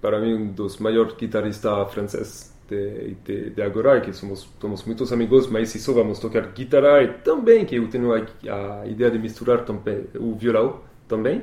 para 0.00 0.20
mim 0.20 0.34
um 0.34 0.52
dos 0.52 0.78
maiores 0.78 1.14
guitarristas 1.14 1.92
franceses 1.92 2.52
de, 2.68 3.16
de, 3.24 3.50
de 3.50 3.62
agora, 3.62 4.00
que 4.00 4.12
somos, 4.12 4.48
somos 4.60 4.84
muitos 4.84 5.12
amigos, 5.12 5.46
mas 5.48 5.74
isso 5.74 5.92
vamos 5.94 6.18
tocar 6.18 6.52
guitarra 6.52 7.02
e 7.02 7.08
também, 7.08 7.64
que 7.64 7.76
eu 7.76 7.88
tenho 7.88 8.12
a, 8.12 8.82
a 8.82 8.86
ideia 8.86 9.10
de 9.10 9.18
misturar 9.18 9.64
também 9.64 10.04
o 10.18 10.34
violão 10.34 10.89
também, 11.10 11.42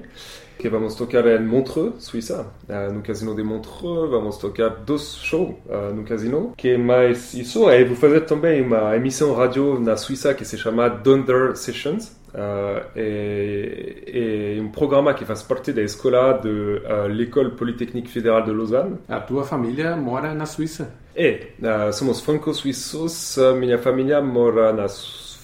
que 0.58 0.68
vamos 0.70 0.96
tocar 0.96 1.28
em 1.28 1.46
Montreux, 1.46 1.94
Suíça, 2.00 2.48
no 2.92 3.04
casino 3.04 3.36
de 3.36 3.44
Montreux, 3.44 4.10
vamos 4.10 4.38
tocar 4.38 4.70
dois 4.70 5.18
shows 5.18 5.54
no 5.94 6.04
casino, 6.04 6.54
que 6.58 6.76
mais 6.78 7.36
isso, 7.36 7.70
e 7.70 7.84
vou 7.84 7.96
fazer 7.96 8.22
também 8.22 8.64
uma 8.64 8.96
emissão 8.96 9.36
rádio 9.36 9.80
na 9.80 9.96
Suíça 9.96 10.34
que 10.34 10.44
se 10.44 10.58
chama 10.58 10.90
Dunder 10.90 11.56
Sessions, 11.56 12.18
Uh, 12.38 12.86
é, 12.96 14.58
é, 14.58 14.62
um 14.62 14.70
programa 14.70 15.14
que 15.14 15.26
faz 15.26 15.42
parte 15.42 15.72
da 15.72 15.82
escola 15.82 16.34
de 16.34 16.50
uh, 16.50 17.08
l'École 17.08 17.52
Polytechnique 17.52 18.12
Fédérale 18.12 18.46
de 18.46 18.52
Lausanne. 18.52 18.98
A 19.08 19.20
tua 19.20 19.44
família 19.44 19.96
mora 19.96 20.36
na 20.36 20.46
Suíça? 20.46 20.94
É, 21.16 21.48
uh, 21.60 21.92
somos 21.92 22.22
franco-suíços, 22.22 23.38
minha 23.58 23.80
família 23.80 24.22
mora 24.22 24.72
na 24.72 24.88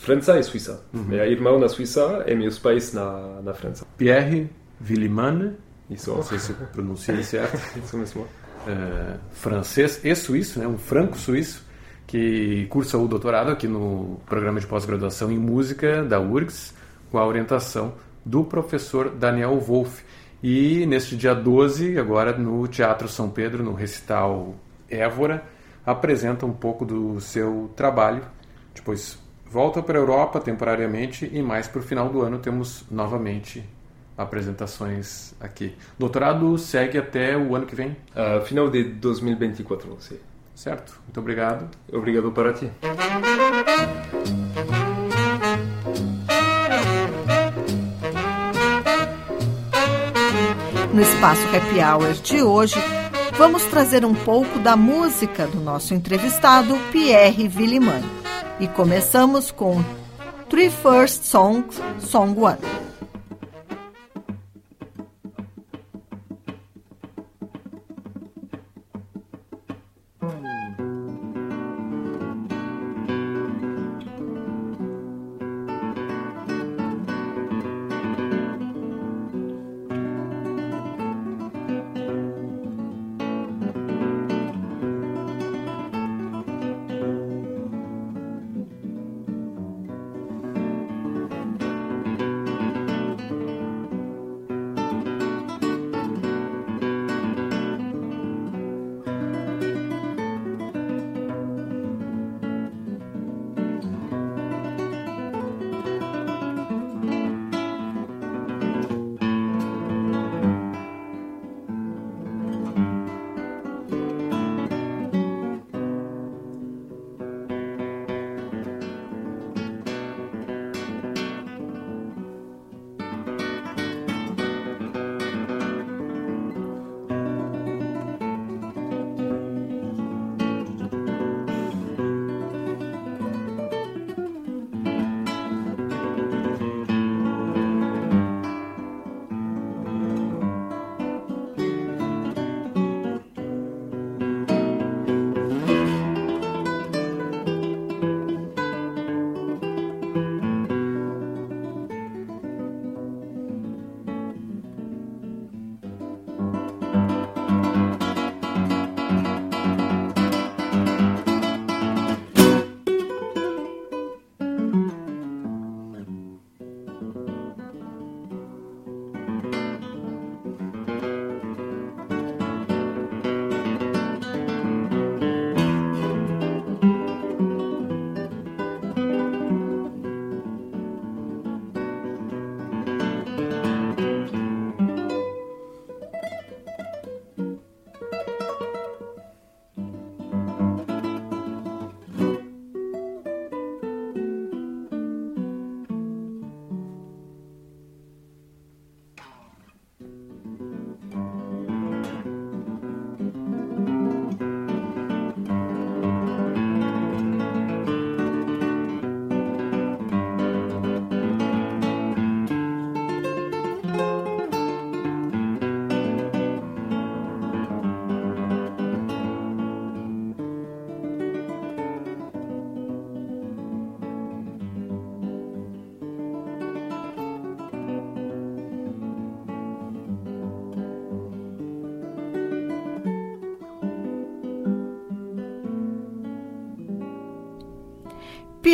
França 0.04 0.38
e 0.38 0.44
Suíça. 0.44 0.84
Uhum. 0.94 1.04
Minha 1.04 1.26
irmã 1.26 1.58
na 1.58 1.70
Suíça 1.70 2.26
e 2.28 2.36
meus 2.36 2.60
pais 2.60 2.92
na, 2.92 3.42
na 3.42 3.54
França. 3.54 3.86
Pierre 3.98 4.50
Villiman, 4.78 5.54
isso. 5.90 6.14
não 6.14 6.22
sei 6.22 6.40
se 6.40 6.52
pronunciei 6.54 7.24
certo. 7.24 7.58
isso 7.82 7.98
mesmo. 7.98 8.24
Uh, 8.24 9.18
francês 9.32 10.02
e 10.04 10.14
suíço, 10.14 10.60
né? 10.60 10.68
um 10.68 10.78
franco-suíço 10.78 11.66
que 12.06 12.66
cursa 12.70 12.98
o 12.98 13.08
doutorado 13.08 13.50
aqui 13.50 13.66
no 13.66 14.20
programa 14.26 14.60
de 14.60 14.68
pós-graduação 14.68 15.32
em 15.32 15.38
música 15.38 16.04
da 16.04 16.20
URGS 16.20 16.74
com 17.10 17.18
a 17.18 17.26
orientação 17.26 17.94
do 18.26 18.44
professor 18.44 19.10
Daniel 19.10 19.58
Wolff. 19.58 20.04
E 20.44 20.86
neste 20.86 21.16
dia 21.16 21.34
12, 21.34 21.98
agora 21.98 22.38
no 22.38 22.68
Teatro 22.68 23.08
São 23.08 23.30
Pedro, 23.30 23.64
no 23.64 23.74
recital 23.74 24.54
Évora, 24.90 25.46
apresenta 25.86 26.46
um 26.46 26.52
pouco 26.52 26.84
do 26.86 27.22
seu 27.22 27.72
trabalho. 27.74 28.24
Depois 28.76 29.23
volta 29.54 29.84
para 29.84 30.00
a 30.00 30.02
Europa 30.02 30.40
temporariamente 30.40 31.30
e 31.32 31.40
mais 31.40 31.68
para 31.68 31.80
o 31.80 31.84
final 31.84 32.10
do 32.10 32.24
ano 32.24 32.40
temos 32.40 32.84
novamente 32.90 33.64
apresentações 34.18 35.36
aqui. 35.40 35.76
Doutorado 35.98 36.58
segue 36.58 36.98
até 36.98 37.38
o 37.38 37.56
ano 37.56 37.68
que 37.68 37.76
vem? 37.76 37.96
Uh, 38.16 38.44
final 38.44 38.68
de 38.68 38.84
2024, 38.84 39.96
sim. 40.00 40.18
Certo. 40.56 41.00
Muito 41.06 41.20
obrigado. 41.20 41.70
Obrigado 41.92 42.32
para 42.32 42.52
ti. 42.54 42.72
No 50.92 51.02
espaço 51.02 51.42
Happy 51.56 51.80
Hour 51.80 52.14
de 52.14 52.42
hoje, 52.42 52.76
vamos 53.38 53.64
trazer 53.66 54.04
um 54.04 54.16
pouco 54.16 54.58
da 54.60 54.76
música 54.76 55.46
do 55.46 55.60
nosso 55.60 55.94
entrevistado 55.94 56.76
Pierre 56.92 57.48
Villiman. 57.48 58.23
E 58.60 58.68
começamos 58.68 59.52
com 59.52 59.84
Three 60.50 60.70
First 60.70 61.24
Songs, 61.24 61.82
Song 62.00 62.40
One. 62.40 62.83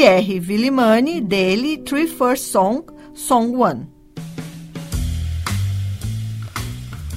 Pierre 0.09 0.39
Villimani, 0.39 1.21
dele 1.21 1.77
Three 1.77 2.07
First 2.07 2.45
Song, 2.45 2.83
Song 3.13 3.55
One. 3.55 3.87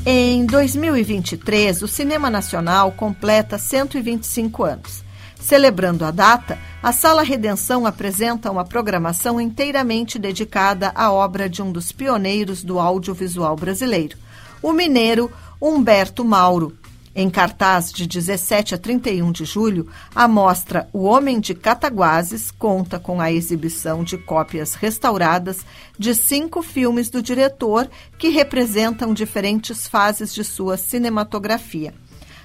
Em 0.04 0.44
2023, 0.44 1.80
o 1.80 1.88
Cinema 1.88 2.28
Nacional 2.28 2.92
completa 2.92 3.56
125 3.56 4.62
anos. 4.62 5.02
Celebrando 5.40 6.04
a 6.04 6.10
data, 6.10 6.58
a 6.82 6.92
Sala 6.92 7.22
Redenção 7.22 7.86
apresenta 7.86 8.50
uma 8.50 8.62
programação 8.62 9.40
inteiramente 9.40 10.18
dedicada 10.18 10.92
à 10.94 11.10
obra 11.10 11.48
de 11.48 11.62
um 11.62 11.72
dos 11.72 11.92
pioneiros 11.92 12.62
do 12.62 12.78
audiovisual 12.78 13.56
brasileiro, 13.56 14.18
o 14.62 14.70
mineiro 14.70 15.32
Humberto 15.58 16.22
Mauro, 16.26 16.76
em 17.14 17.28
cartaz 17.28 17.92
de 17.92 18.06
17 18.06 18.74
a 18.74 18.78
31 18.78 19.30
de 19.32 19.44
julho, 19.44 19.86
a 20.14 20.26
mostra 20.26 20.88
O 20.92 21.02
Homem 21.02 21.40
de 21.40 21.54
Cataguases 21.54 22.50
conta 22.50 22.98
com 22.98 23.20
a 23.20 23.30
exibição 23.30 24.02
de 24.02 24.16
cópias 24.16 24.74
restauradas 24.74 25.58
de 25.98 26.14
cinco 26.14 26.62
filmes 26.62 27.10
do 27.10 27.22
diretor 27.22 27.90
que 28.18 28.28
representam 28.28 29.12
diferentes 29.12 29.86
fases 29.86 30.34
de 30.34 30.42
sua 30.42 30.76
cinematografia. 30.76 31.94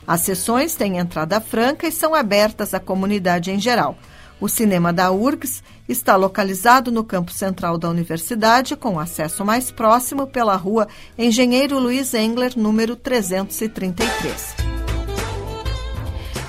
As 0.05 0.21
sessões 0.21 0.75
têm 0.75 0.97
entrada 0.97 1.39
franca 1.39 1.87
e 1.87 1.91
são 1.91 2.13
abertas 2.13 2.73
à 2.73 2.79
comunidade 2.79 3.51
em 3.51 3.59
geral. 3.59 3.97
O 4.39 4.47
cinema 4.47 4.93
da 4.93 5.11
URGS 5.11 5.63
está 5.89 6.15
localizado 6.15 6.91
no 6.91 7.03
campo 7.03 7.31
central 7.31 7.77
da 7.77 7.89
universidade, 7.89 8.75
com 8.75 8.99
acesso 8.99 9.43
mais 9.43 9.71
próximo 9.71 10.27
pela 10.27 10.55
rua 10.55 10.87
Engenheiro 11.17 11.79
Luiz 11.79 12.13
Engler, 12.13 12.53
número 12.55 12.95
333. 12.95 14.55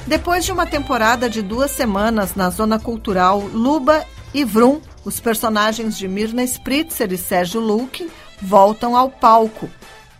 Depois 0.06 0.44
de 0.44 0.52
uma 0.52 0.66
temporada 0.66 1.30
de 1.30 1.40
duas 1.40 1.70
semanas 1.70 2.34
na 2.34 2.50
zona 2.50 2.78
cultural 2.78 3.40
Luba 3.40 4.04
e 4.34 4.44
Vrum, 4.44 4.80
os 5.04 5.18
personagens 5.18 5.96
de 5.96 6.06
Mirna 6.06 6.44
Spritzer 6.44 7.10
e 7.12 7.16
Sérgio 7.16 7.60
Lukin 7.60 8.08
voltam 8.40 8.96
ao 8.96 9.10
palco. 9.10 9.68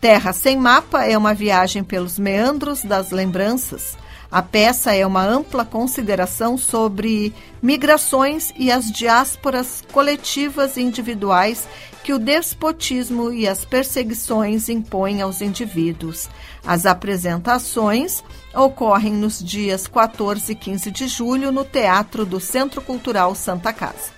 Terra 0.01 0.33
Sem 0.33 0.57
Mapa 0.57 1.05
é 1.05 1.19
uma 1.19 1.35
viagem 1.35 1.85
pelos 1.85 2.19
meandros 2.19 2.83
das 2.83 3.11
lembranças 3.11 3.97
a 4.31 4.43
peça 4.43 4.95
é 4.95 5.07
uma 5.07 5.25
ampla 5.25 5.65
consideração 5.65 6.59
sobre 6.59 7.33
migrações 7.63 8.53
e 8.59 8.71
as 8.71 8.91
diásporas 8.91 9.83
coletivas 9.91 10.77
e 10.77 10.83
individuais 10.83 11.67
que 12.05 12.13
o 12.13 12.19
despotismo 12.19 13.33
e 13.33 13.49
as 13.49 13.65
perseguições 13.65 14.69
impõem 14.69 15.23
aos 15.23 15.41
indivíduos. 15.41 16.29
As 16.67 16.85
apresentações 16.87 18.23
ocorrem 18.55 19.13
nos 19.13 19.43
dias 19.43 19.87
14 19.87 20.53
e 20.53 20.55
15 20.55 20.91
de 20.91 21.09
julho 21.09 21.51
no 21.51 21.65
Teatro 21.65 22.27
do 22.27 22.39
Centro 22.39 22.83
Cultural 22.83 23.35
Santa 23.35 23.73
Casa. 23.73 24.11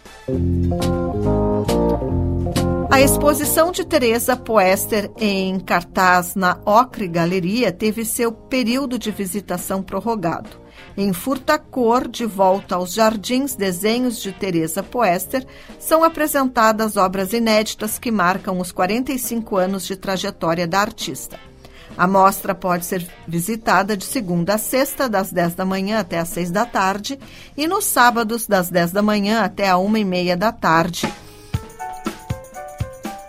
A 2.91 3.01
exposição 3.01 3.71
de 3.71 3.85
Teresa 3.85 4.37
Poester 4.37 5.13
em 5.17 5.61
cartaz 5.61 6.35
na 6.35 6.59
Ocre 6.67 7.07
Galeria 7.07 7.71
teve 7.71 8.05
seu 8.05 8.33
período 8.33 8.99
de 8.99 9.13
visitação 9.13 9.81
prorrogado. 9.81 10.51
Em 10.97 11.13
Furtacor, 11.13 12.09
de 12.09 12.27
volta 12.27 12.75
aos 12.75 12.93
jardins 12.93 13.55
desenhos 13.55 14.21
de 14.21 14.33
Teresa 14.33 14.83
Poester, 14.83 15.47
são 15.79 16.03
apresentadas 16.03 16.97
obras 16.97 17.33
inéditas 17.33 17.97
que 17.97 18.11
marcam 18.11 18.59
os 18.59 18.73
45 18.73 19.57
anos 19.57 19.87
de 19.87 19.95
trajetória 19.95 20.67
da 20.67 20.81
artista. 20.81 21.39
A 21.97 22.09
mostra 22.09 22.57
pode 22.57 22.85
ser 22.87 23.07
visitada 23.27 23.97
de 23.97 24.05
segunda 24.05 24.55
a 24.55 24.59
sexta, 24.59 25.09
das 25.09 25.33
10 25.33 25.55
da 25.55 25.65
manhã 25.65 26.01
até 26.01 26.19
às 26.19 26.29
6 26.31 26.51
da 26.51 26.67
tarde, 26.67 27.21
e 27.57 27.69
nos 27.69 27.85
sábados, 27.85 28.49
das 28.49 28.69
10 28.69 28.91
da 28.91 29.01
manhã 29.01 29.43
até 29.43 29.69
a 29.69 29.79
1 29.79 29.97
e 29.97 30.05
meia 30.05 30.37
da 30.37 30.51
tarde 30.51 31.09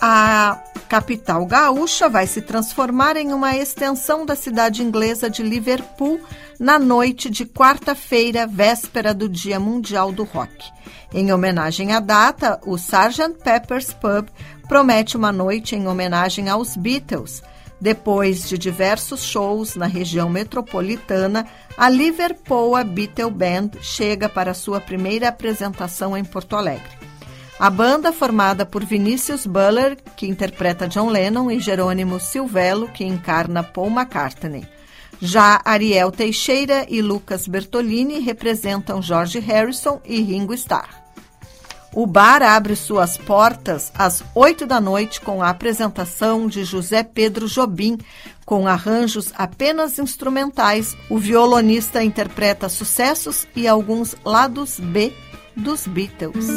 a 0.01 0.59
capital 0.89 1.45
gaúcha 1.45 2.09
vai 2.09 2.25
se 2.25 2.41
transformar 2.41 3.15
em 3.15 3.31
uma 3.31 3.55
extensão 3.55 4.25
da 4.25 4.35
cidade 4.35 4.81
inglesa 4.81 5.29
de 5.29 5.43
Liverpool 5.43 6.19
na 6.59 6.79
noite 6.79 7.29
de 7.29 7.45
quarta-feira, 7.45 8.47
véspera 8.47 9.13
do 9.13 9.29
Dia 9.29 9.59
Mundial 9.59 10.11
do 10.11 10.23
Rock. 10.23 10.71
Em 11.13 11.31
homenagem 11.31 11.93
à 11.93 11.99
data, 11.99 12.59
o 12.65 12.75
Sgt. 12.75 13.43
Pepper's 13.43 13.93
Pub 13.93 14.27
promete 14.67 15.15
uma 15.15 15.31
noite 15.31 15.75
em 15.75 15.87
homenagem 15.87 16.49
aos 16.49 16.75
Beatles. 16.75 17.43
Depois 17.79 18.49
de 18.49 18.57
diversos 18.57 19.23
shows 19.23 19.75
na 19.75 19.85
região 19.85 20.29
metropolitana, 20.29 21.45
a 21.77 21.89
Liverpool 21.89 22.83
Beatle 22.85 23.31
Band 23.31 23.71
chega 23.81 24.27
para 24.27 24.53
sua 24.53 24.79
primeira 24.79 25.29
apresentação 25.29 26.17
em 26.17 26.23
Porto 26.23 26.55
Alegre. 26.55 27.00
A 27.62 27.69
banda, 27.69 28.12
formada 28.12 28.65
por 28.65 28.84
Vinícius 28.84 29.45
Buller, 29.45 29.95
que 30.17 30.26
interpreta 30.26 30.88
John 30.88 31.12
Lennon, 31.12 31.52
e 31.52 31.60
Jerônimo 31.60 32.19
Silvelo, 32.19 32.88
que 32.88 33.04
encarna 33.04 33.62
Paul 33.62 33.91
McCartney. 33.91 34.67
Já 35.21 35.62
Ariel 35.63 36.10
Teixeira 36.12 36.88
e 36.89 37.04
Lucas 37.04 37.47
Bertolini 37.47 38.17
representam 38.17 39.00
George 39.00 39.38
Harrison 39.38 40.02
e 40.04 40.19
Ringo 40.21 40.56
Starr. 40.56 40.89
O 41.93 42.08
bar 42.08 42.41
abre 42.41 42.76
suas 42.76 43.15
portas 43.15 43.91
às 43.93 44.24
8 44.34 44.65
da 44.65 44.82
noite 44.82 45.21
com 45.21 45.43
a 45.43 45.50
apresentação 45.50 46.47
de 46.47 46.63
José 46.63 47.04
Pedro 47.04 47.47
Jobim, 47.47 48.00
com 48.43 48.65
arranjos 48.65 49.32
apenas 49.38 50.00
instrumentais. 50.00 50.97
O 51.12 51.19
violonista 51.19 52.04
interpreta 52.04 52.67
sucessos 52.67 53.45
e 53.56 53.67
alguns 53.67 54.15
lados 54.26 54.80
B 54.80 55.13
dos 55.56 55.86
Beatles. 55.86 56.47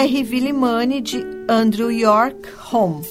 Pierre 0.00 0.22
Villimani, 0.22 1.02
de 1.02 1.22
Andrew 1.46 1.90
York 1.90 2.48
Home. 2.72 3.06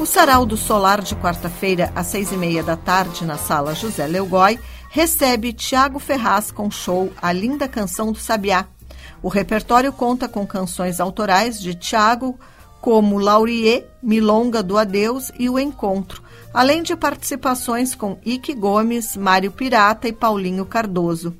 O 0.00 0.06
Sarau 0.06 0.46
do 0.46 0.56
Solar 0.56 1.02
de 1.02 1.14
quarta-feira, 1.14 1.92
às 1.94 2.06
seis 2.06 2.32
e 2.32 2.38
meia 2.38 2.62
da 2.62 2.74
tarde, 2.74 3.26
na 3.26 3.36
sala 3.36 3.74
José 3.74 4.06
Leugói, 4.06 4.58
recebe 4.88 5.52
Tiago 5.52 5.98
Ferraz 5.98 6.50
com 6.50 6.70
show 6.70 7.12
A 7.20 7.32
Linda 7.32 7.68
Canção 7.68 8.10
do 8.10 8.18
Sabiá. 8.18 8.64
O 9.22 9.28
repertório 9.28 9.92
conta 9.92 10.26
com 10.26 10.46
canções 10.46 11.00
autorais 11.00 11.60
de 11.60 11.74
Tiago, 11.74 12.40
como 12.80 13.18
Laurier, 13.18 13.86
Milonga 14.02 14.62
do 14.62 14.78
Adeus 14.78 15.30
e 15.38 15.50
O 15.50 15.58
Encontro, 15.58 16.22
além 16.54 16.82
de 16.82 16.96
participações 16.96 17.94
com 17.94 18.18
Ike 18.24 18.54
Gomes, 18.54 19.18
Mário 19.18 19.52
Pirata 19.52 20.08
e 20.08 20.14
Paulinho 20.14 20.64
Cardoso. 20.64 21.36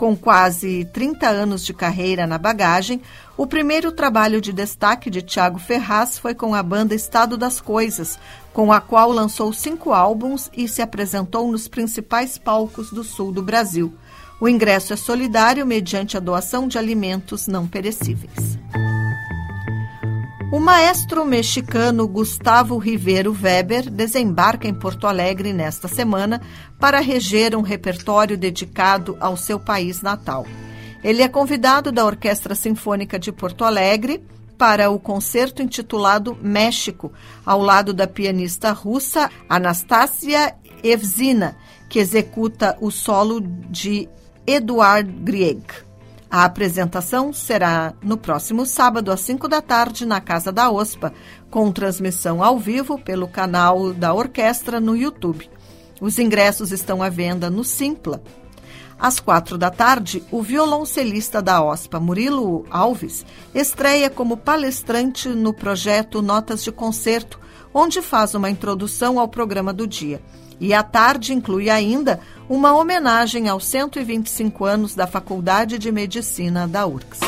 Com 0.00 0.16
quase 0.16 0.86
30 0.94 1.28
anos 1.28 1.62
de 1.62 1.74
carreira 1.74 2.26
na 2.26 2.38
bagagem, 2.38 3.02
o 3.36 3.46
primeiro 3.46 3.92
trabalho 3.92 4.40
de 4.40 4.50
destaque 4.50 5.10
de 5.10 5.20
Tiago 5.20 5.58
Ferraz 5.58 6.18
foi 6.18 6.34
com 6.34 6.54
a 6.54 6.62
banda 6.62 6.94
Estado 6.94 7.36
das 7.36 7.60
Coisas, 7.60 8.18
com 8.50 8.72
a 8.72 8.80
qual 8.80 9.12
lançou 9.12 9.52
cinco 9.52 9.92
álbuns 9.92 10.48
e 10.56 10.66
se 10.66 10.80
apresentou 10.80 11.52
nos 11.52 11.68
principais 11.68 12.38
palcos 12.38 12.90
do 12.90 13.04
sul 13.04 13.30
do 13.30 13.42
Brasil. 13.42 13.92
O 14.40 14.48
ingresso 14.48 14.94
é 14.94 14.96
solidário 14.96 15.66
mediante 15.66 16.16
a 16.16 16.20
doação 16.20 16.66
de 16.66 16.78
alimentos 16.78 17.46
não 17.46 17.66
perecíveis. 17.68 18.58
O 20.52 20.58
maestro 20.58 21.24
mexicano 21.24 22.08
Gustavo 22.08 22.76
Rivero 22.76 23.32
Weber 23.40 23.88
desembarca 23.88 24.66
em 24.66 24.74
Porto 24.74 25.06
Alegre 25.06 25.52
nesta 25.52 25.86
semana 25.86 26.42
para 26.76 26.98
reger 26.98 27.54
um 27.54 27.60
repertório 27.60 28.36
dedicado 28.36 29.16
ao 29.20 29.36
seu 29.36 29.60
país 29.60 30.02
natal. 30.02 30.44
Ele 31.04 31.22
é 31.22 31.28
convidado 31.28 31.92
da 31.92 32.04
Orquestra 32.04 32.56
Sinfônica 32.56 33.16
de 33.16 33.30
Porto 33.30 33.62
Alegre 33.62 34.24
para 34.58 34.90
o 34.90 34.98
concerto 34.98 35.62
intitulado 35.62 36.36
México, 36.42 37.12
ao 37.46 37.60
lado 37.60 37.94
da 37.94 38.08
pianista 38.08 38.72
russa 38.72 39.30
Anastasia 39.48 40.56
Evzina, 40.82 41.56
que 41.88 42.00
executa 42.00 42.76
o 42.80 42.90
solo 42.90 43.40
de 43.40 44.08
Eduard 44.44 45.08
Grieg. 45.22 45.62
A 46.30 46.44
apresentação 46.44 47.32
será 47.32 47.92
no 48.00 48.16
próximo 48.16 48.64
sábado, 48.64 49.10
às 49.10 49.20
5 49.20 49.48
da 49.48 49.60
tarde, 49.60 50.06
na 50.06 50.20
Casa 50.20 50.52
da 50.52 50.70
OSPA, 50.70 51.12
com 51.50 51.72
transmissão 51.72 52.40
ao 52.40 52.56
vivo 52.56 52.96
pelo 52.96 53.26
canal 53.26 53.92
da 53.92 54.14
orquestra 54.14 54.78
no 54.78 54.96
YouTube. 54.96 55.50
Os 56.00 56.20
ingressos 56.20 56.70
estão 56.70 57.02
à 57.02 57.08
venda 57.08 57.50
no 57.50 57.64
Simpla. 57.64 58.22
Às 58.96 59.18
quatro 59.18 59.58
da 59.58 59.70
tarde, 59.70 60.22
o 60.30 60.40
violoncelista 60.40 61.42
da 61.42 61.60
OSPA, 61.64 61.98
Murilo 61.98 62.64
Alves, 62.70 63.26
estreia 63.52 64.08
como 64.08 64.36
palestrante 64.36 65.28
no 65.30 65.52
projeto 65.52 66.22
Notas 66.22 66.62
de 66.62 66.70
Concerto, 66.70 67.40
onde 67.74 68.00
faz 68.00 68.34
uma 68.34 68.50
introdução 68.50 69.18
ao 69.18 69.26
programa 69.26 69.72
do 69.72 69.84
dia. 69.84 70.22
E 70.60 70.74
à 70.74 70.82
tarde 70.82 71.32
inclui 71.32 71.70
ainda 71.70 72.20
uma 72.48 72.76
homenagem 72.76 73.48
aos 73.48 73.64
125 73.66 74.64
anos 74.64 74.94
da 74.94 75.06
Faculdade 75.06 75.78
de 75.78 75.90
Medicina 75.90 76.68
da 76.68 76.86
URCS. 76.86 77.20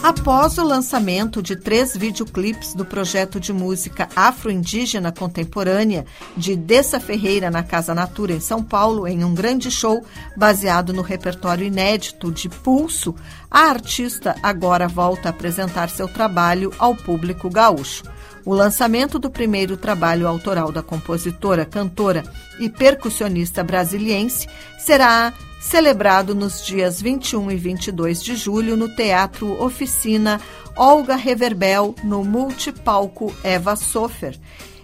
Após 0.00 0.56
o 0.58 0.64
lançamento 0.64 1.42
de 1.42 1.56
três 1.56 1.96
videoclipes 1.96 2.72
do 2.72 2.84
projeto 2.84 3.40
de 3.40 3.52
música 3.52 4.08
afro-indígena 4.14 5.10
contemporânea 5.10 6.06
de 6.36 6.54
Dessa 6.54 7.00
Ferreira 7.00 7.50
na 7.50 7.64
Casa 7.64 7.94
Natura, 7.94 8.32
em 8.32 8.40
São 8.40 8.62
Paulo, 8.62 9.08
em 9.08 9.24
um 9.24 9.34
grande 9.34 9.70
show 9.72 10.02
baseado 10.36 10.92
no 10.92 11.02
repertório 11.02 11.66
inédito 11.66 12.30
de 12.30 12.48
Pulso, 12.48 13.14
a 13.50 13.62
artista 13.62 14.36
agora 14.40 14.86
volta 14.86 15.28
a 15.28 15.30
apresentar 15.30 15.90
seu 15.90 16.06
trabalho 16.06 16.72
ao 16.78 16.94
público 16.94 17.50
gaúcho. 17.50 18.04
O 18.48 18.54
lançamento 18.54 19.18
do 19.18 19.30
primeiro 19.30 19.76
trabalho 19.76 20.26
autoral 20.26 20.72
da 20.72 20.82
compositora, 20.82 21.66
cantora 21.66 22.24
e 22.58 22.70
percussionista 22.70 23.62
brasiliense 23.62 24.48
será 24.78 25.34
celebrado 25.60 26.34
nos 26.34 26.64
dias 26.64 26.98
21 26.98 27.50
e 27.50 27.56
22 27.56 28.22
de 28.22 28.34
julho 28.34 28.74
no 28.74 28.88
Teatro 28.88 29.62
Oficina 29.62 30.40
Olga 30.74 31.14
Reverbel, 31.14 31.94
no 32.02 32.24
multipalco 32.24 33.36
Eva 33.44 33.76
Sofer, 33.76 34.34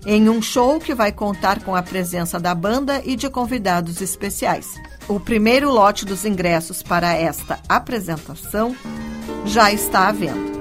em 0.04 0.28
um 0.28 0.42
show 0.42 0.78
que 0.78 0.94
vai 0.94 1.10
contar 1.10 1.62
com 1.62 1.74
a 1.74 1.82
presença 1.82 2.38
da 2.38 2.54
banda 2.54 3.00
e 3.02 3.16
de 3.16 3.30
convidados 3.30 4.02
especiais. 4.02 4.74
O 5.08 5.18
primeiro 5.18 5.70
lote 5.70 6.04
dos 6.04 6.26
ingressos 6.26 6.82
para 6.82 7.14
esta 7.14 7.58
apresentação 7.66 8.76
já 9.46 9.72
está 9.72 10.08
à 10.08 10.12
venda. 10.12 10.53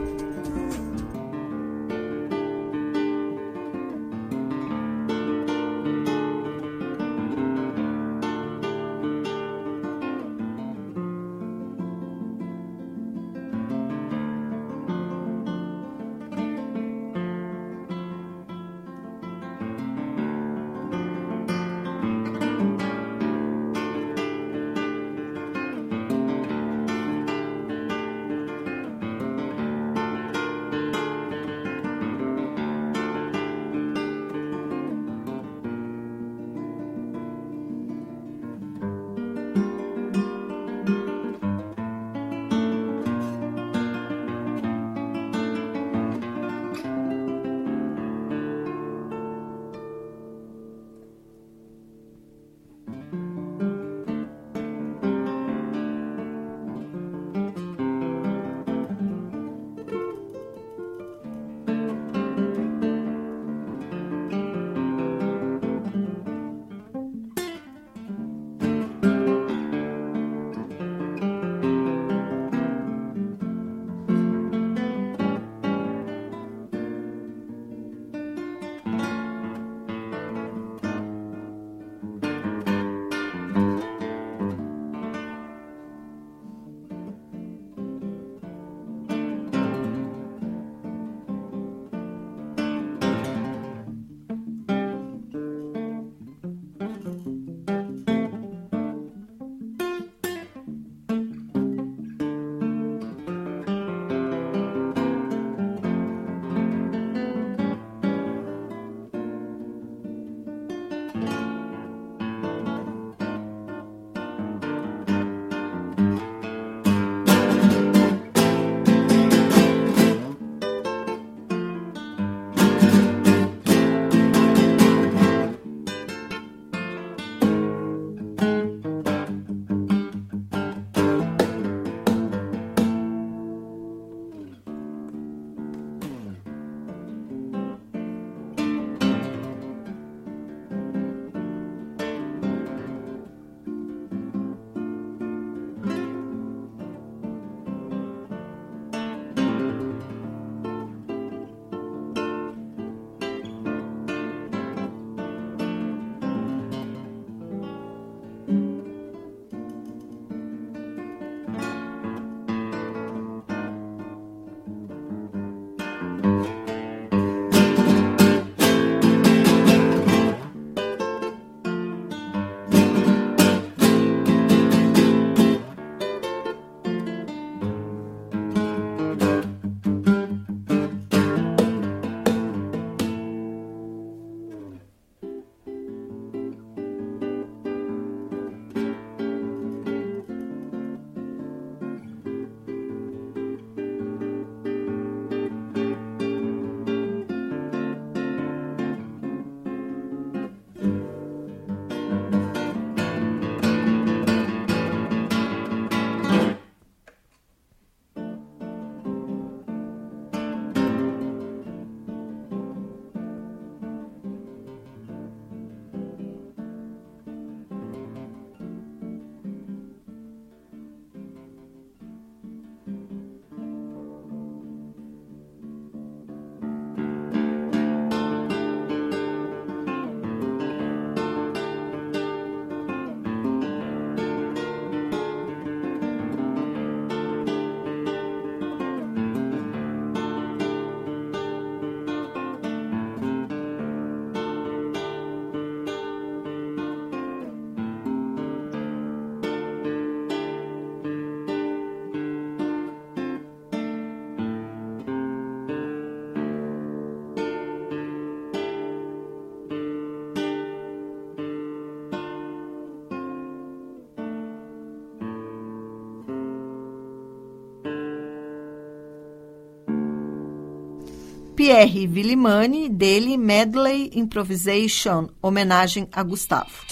Pierre 271.63 272.05
Villimani, 272.05 272.89
dele 272.89 273.37
Medley 273.37 274.11
Improvisation, 274.15 275.29
homenagem 275.41 276.09
a 276.11 276.21
Gustavo. 276.21 276.83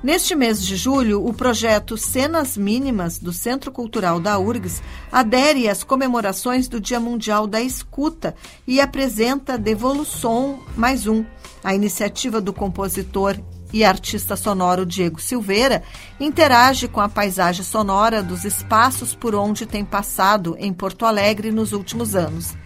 Neste 0.00 0.36
mês 0.36 0.64
de 0.64 0.76
julho, 0.76 1.26
o 1.26 1.34
projeto 1.34 1.96
Cenas 1.96 2.56
Mínimas 2.56 3.18
do 3.18 3.32
Centro 3.32 3.72
Cultural 3.72 4.20
da 4.20 4.38
URGS 4.38 4.80
adere 5.10 5.68
às 5.68 5.82
comemorações 5.82 6.68
do 6.68 6.80
Dia 6.80 7.00
Mundial 7.00 7.48
da 7.48 7.60
Escuta 7.60 8.36
e 8.64 8.80
apresenta 8.80 9.58
Devolução 9.58 10.60
Mais 10.76 11.08
Um, 11.08 11.24
a 11.64 11.74
iniciativa 11.74 12.40
do 12.40 12.52
compositor 12.52 13.40
e 13.72 13.84
artista 13.84 14.36
sonoro 14.36 14.84
Diego 14.84 15.20
Silveira 15.20 15.82
interage 16.18 16.88
com 16.88 17.00
a 17.00 17.08
paisagem 17.08 17.64
sonora 17.64 18.22
dos 18.22 18.44
espaços 18.44 19.14
por 19.14 19.34
onde 19.34 19.66
tem 19.66 19.84
passado 19.84 20.56
em 20.58 20.72
Porto 20.72 21.06
Alegre 21.06 21.50
nos 21.50 21.72
últimos 21.72 22.14
anos. 22.14 22.56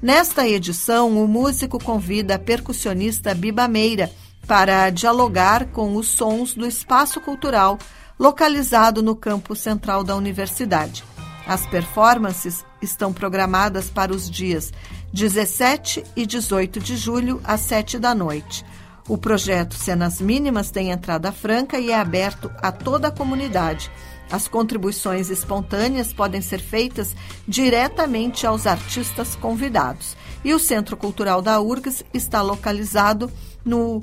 Nesta 0.00 0.46
edição, 0.46 1.22
o 1.22 1.26
músico 1.26 1.82
convida 1.82 2.34
a 2.34 2.38
percussionista 2.38 3.34
Biba 3.34 3.66
Meira 3.66 4.10
para 4.46 4.90
dialogar 4.90 5.66
com 5.66 5.96
os 5.96 6.06
sons 6.06 6.54
do 6.54 6.66
espaço 6.66 7.20
cultural 7.20 7.78
localizado 8.18 9.02
no 9.02 9.14
campo 9.14 9.54
central 9.54 10.02
da 10.04 10.14
universidade. 10.16 11.04
As 11.46 11.66
performances 11.66 12.64
estão 12.80 13.12
programadas 13.12 13.88
para 13.88 14.12
os 14.12 14.30
dias 14.30 14.72
17 15.12 16.04
e 16.14 16.26
18 16.26 16.80
de 16.80 16.96
julho, 16.96 17.40
às 17.44 17.60
7 17.60 17.98
da 17.98 18.14
noite. 18.14 18.64
O 19.08 19.16
projeto 19.16 19.74
Cenas 19.74 20.20
Mínimas 20.20 20.70
tem 20.70 20.90
entrada 20.90 21.30
franca 21.30 21.78
e 21.78 21.90
é 21.90 21.94
aberto 21.94 22.50
a 22.58 22.72
toda 22.72 23.08
a 23.08 23.12
comunidade. 23.12 23.90
As 24.30 24.48
contribuições 24.48 25.30
espontâneas 25.30 26.12
podem 26.12 26.40
ser 26.40 26.58
feitas 26.58 27.14
diretamente 27.46 28.46
aos 28.46 28.66
artistas 28.66 29.36
convidados. 29.36 30.16
E 30.44 30.52
o 30.52 30.58
Centro 30.58 30.96
Cultural 30.96 31.40
da 31.40 31.60
URGS 31.60 32.04
está 32.12 32.42
localizado 32.42 33.30
no 33.64 34.00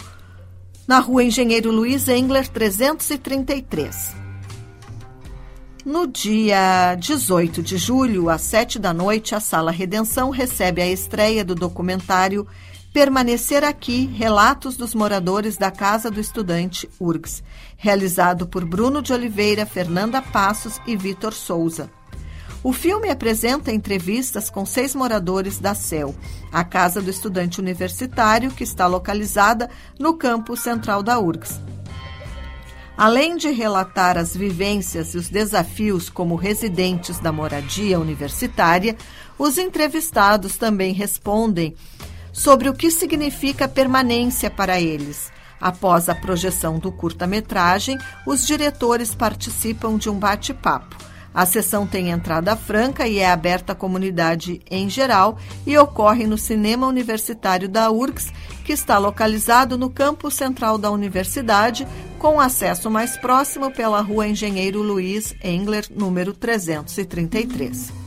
na 0.85 0.99
rua 0.99 1.23
Engenheiro 1.23 1.71
Luiz 1.71 2.09
Engler, 2.09 2.47
333. 2.47 4.15
No 5.85 6.07
dia 6.07 6.95
18 6.95 7.61
de 7.61 7.77
julho, 7.77 8.29
às 8.29 8.41
7 8.41 8.79
da 8.79 8.93
noite, 8.93 9.35
a 9.35 9.39
Sala 9.39 9.71
Redenção 9.71 10.29
recebe 10.29 10.81
a 10.81 10.87
estreia 10.87 11.43
do 11.43 11.55
documentário 11.55 12.47
Permanecer 12.93 13.63
Aqui 13.63 14.05
Relatos 14.05 14.77
dos 14.77 14.93
Moradores 14.93 15.57
da 15.57 15.71
Casa 15.71 16.11
do 16.11 16.19
Estudante 16.19 16.87
URGS, 16.99 17.43
realizado 17.75 18.45
por 18.45 18.63
Bruno 18.63 19.01
de 19.01 19.11
Oliveira, 19.11 19.65
Fernanda 19.65 20.21
Passos 20.21 20.79
e 20.85 20.95
Vitor 20.95 21.33
Souza. 21.33 21.89
O 22.63 22.71
filme 22.71 23.09
apresenta 23.09 23.71
entrevistas 23.71 24.47
com 24.47 24.63
seis 24.63 24.93
moradores 24.93 25.57
da 25.57 25.73
CEL, 25.73 26.13
a 26.51 26.63
Casa 26.63 27.01
do 27.01 27.09
Estudante 27.09 27.59
Universitário, 27.59 28.51
que 28.51 28.63
está 28.63 28.85
localizada 28.85 29.71
no 29.97 30.13
campus 30.13 30.59
central 30.59 31.01
da 31.01 31.19
URGS. 31.19 31.59
Além 32.95 33.35
de 33.37 33.49
relatar 33.49 34.19
as 34.19 34.37
vivências 34.37 35.15
e 35.15 35.17
os 35.17 35.29
desafios 35.29 36.09
como 36.09 36.35
residentes 36.35 37.17
da 37.17 37.31
moradia 37.31 37.99
universitária, 37.99 38.95
os 39.35 39.57
entrevistados 39.57 40.57
também 40.57 40.93
respondem 40.93 41.75
sobre 42.33 42.67
o 42.67 42.73
que 42.73 42.91
significa 42.91 43.67
permanência 43.67 44.49
para 44.49 44.81
eles. 44.81 45.31
Após 45.61 46.09
a 46.09 46.15
projeção 46.15 46.77
do 46.77 46.91
curta-metragem, 46.91 47.97
os 48.27 48.45
diretores 48.45 49.15
participam 49.15 49.95
de 49.95 50.09
um 50.09 50.19
bate-papo. 50.19 50.97
A 51.33 51.45
sessão 51.45 51.87
tem 51.87 52.09
entrada 52.09 52.55
franca 52.55 53.07
e 53.07 53.17
é 53.17 53.31
aberta 53.31 53.73
à 53.73 53.75
comunidade 53.75 54.61
em 54.69 54.89
geral 54.89 55.37
e 55.65 55.77
ocorre 55.77 56.27
no 56.27 56.37
Cinema 56.37 56.85
Universitário 56.85 57.67
da 57.67 57.89
URGS, 57.89 58.31
que 58.63 58.71
está 58.71 58.97
localizado 58.97 59.77
no 59.77 59.89
campus 59.89 60.35
central 60.35 60.77
da 60.77 60.91
universidade, 60.91 61.87
com 62.19 62.39
acesso 62.39 62.89
mais 62.89 63.17
próximo 63.17 63.71
pela 63.71 64.01
Rua 64.01 64.27
Engenheiro 64.27 64.81
Luiz 64.81 65.33
Engler, 65.43 65.87
número 65.89 66.33
333. 66.33 68.03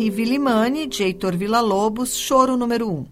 Pierre 0.00 0.16
Villimani, 0.16 0.86
de 0.86 1.02
Heitor 1.02 1.36
Villa-Lobos, 1.36 2.16
Choro 2.16 2.56
número 2.56 2.88
1. 2.88 3.06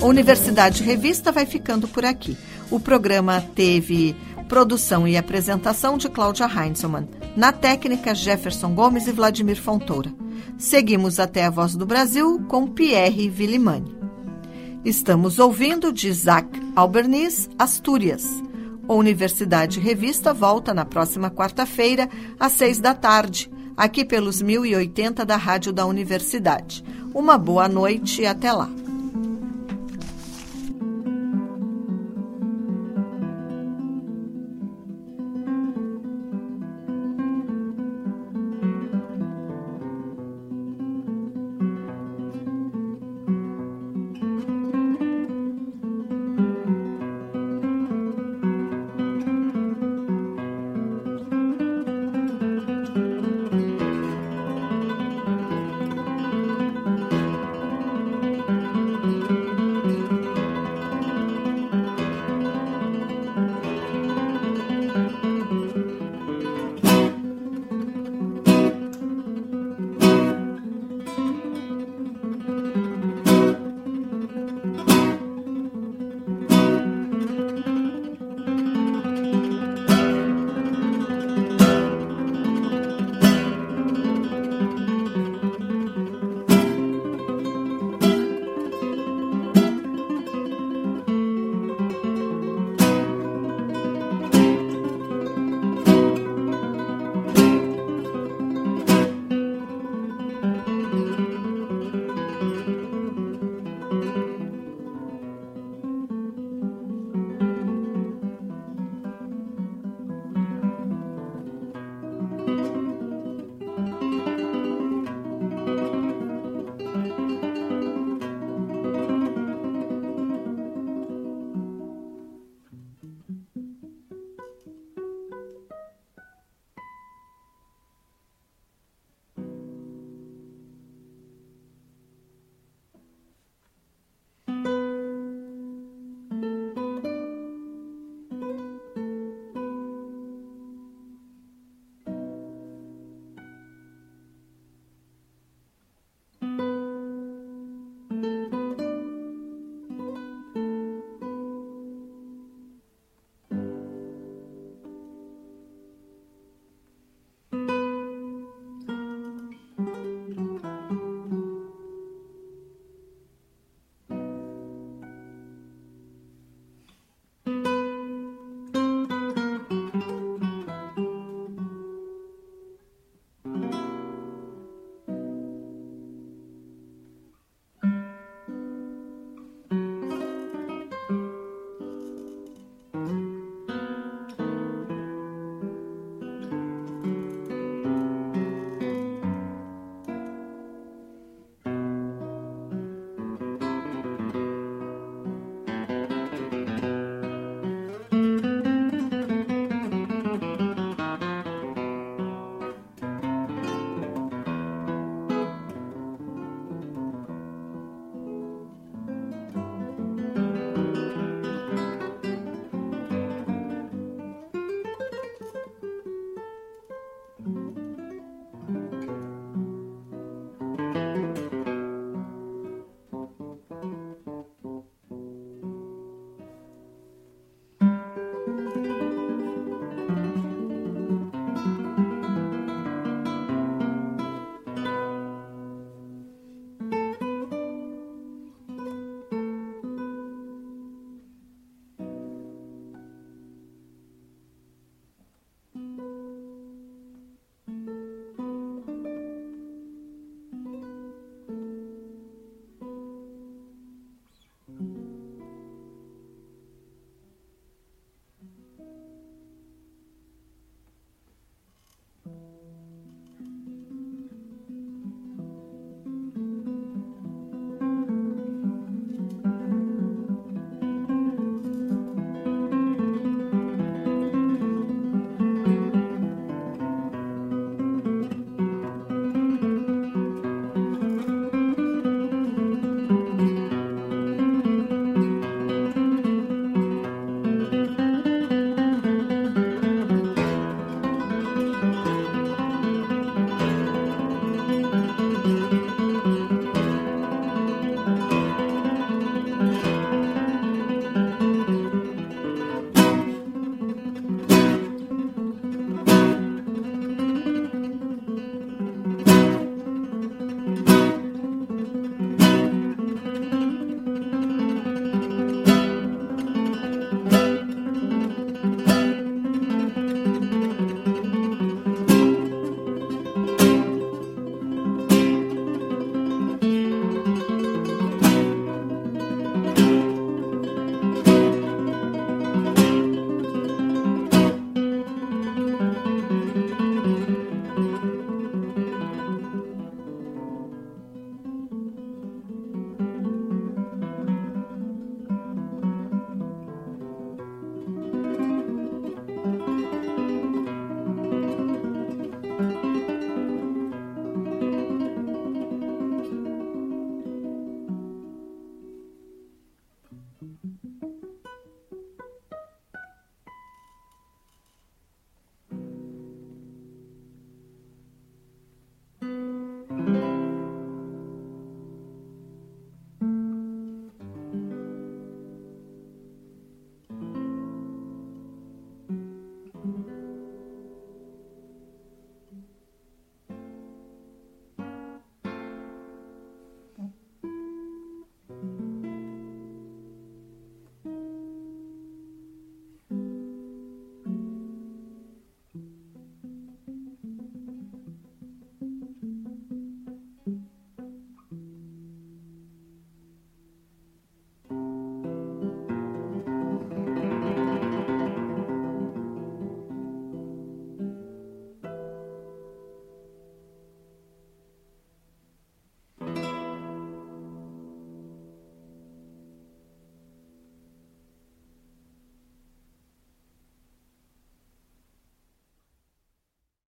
A 0.00 0.06
Universidade 0.06 0.84
Revista 0.84 1.32
vai 1.32 1.44
ficando 1.44 1.88
por 1.88 2.04
aqui. 2.04 2.36
O 2.70 2.78
programa 2.78 3.40
teve 3.40 4.14
produção 4.48 5.08
e 5.08 5.16
apresentação 5.16 5.98
de 5.98 6.08
Cláudia 6.08 6.46
Heinzelmann. 6.46 7.08
Na 7.36 7.50
técnica, 7.50 8.14
Jefferson 8.14 8.76
Gomes 8.76 9.08
e 9.08 9.12
Vladimir 9.12 9.60
Fontoura. 9.60 10.14
Seguimos 10.56 11.18
até 11.18 11.44
a 11.44 11.50
Voz 11.50 11.74
do 11.74 11.84
Brasil 11.84 12.44
com 12.46 12.68
Pierre 12.68 13.28
Villimani. 13.28 13.92
Estamos 14.84 15.40
ouvindo 15.40 15.92
de 15.92 16.06
Isaac 16.06 16.48
Alberniz, 16.76 17.50
Astúrias. 17.58 18.45
A 18.88 18.94
Universidade 18.94 19.80
Revista 19.80 20.32
volta 20.32 20.72
na 20.72 20.84
próxima 20.84 21.28
quarta-feira, 21.28 22.08
às 22.38 22.52
seis 22.52 22.78
da 22.78 22.94
tarde, 22.94 23.50
aqui 23.76 24.04
pelos 24.04 24.40
1080 24.40 25.24
da 25.24 25.36
Rádio 25.36 25.72
da 25.72 25.84
Universidade. 25.84 26.84
Uma 27.12 27.36
boa 27.36 27.68
noite 27.68 28.22
e 28.22 28.26
até 28.26 28.52
lá. 28.52 28.70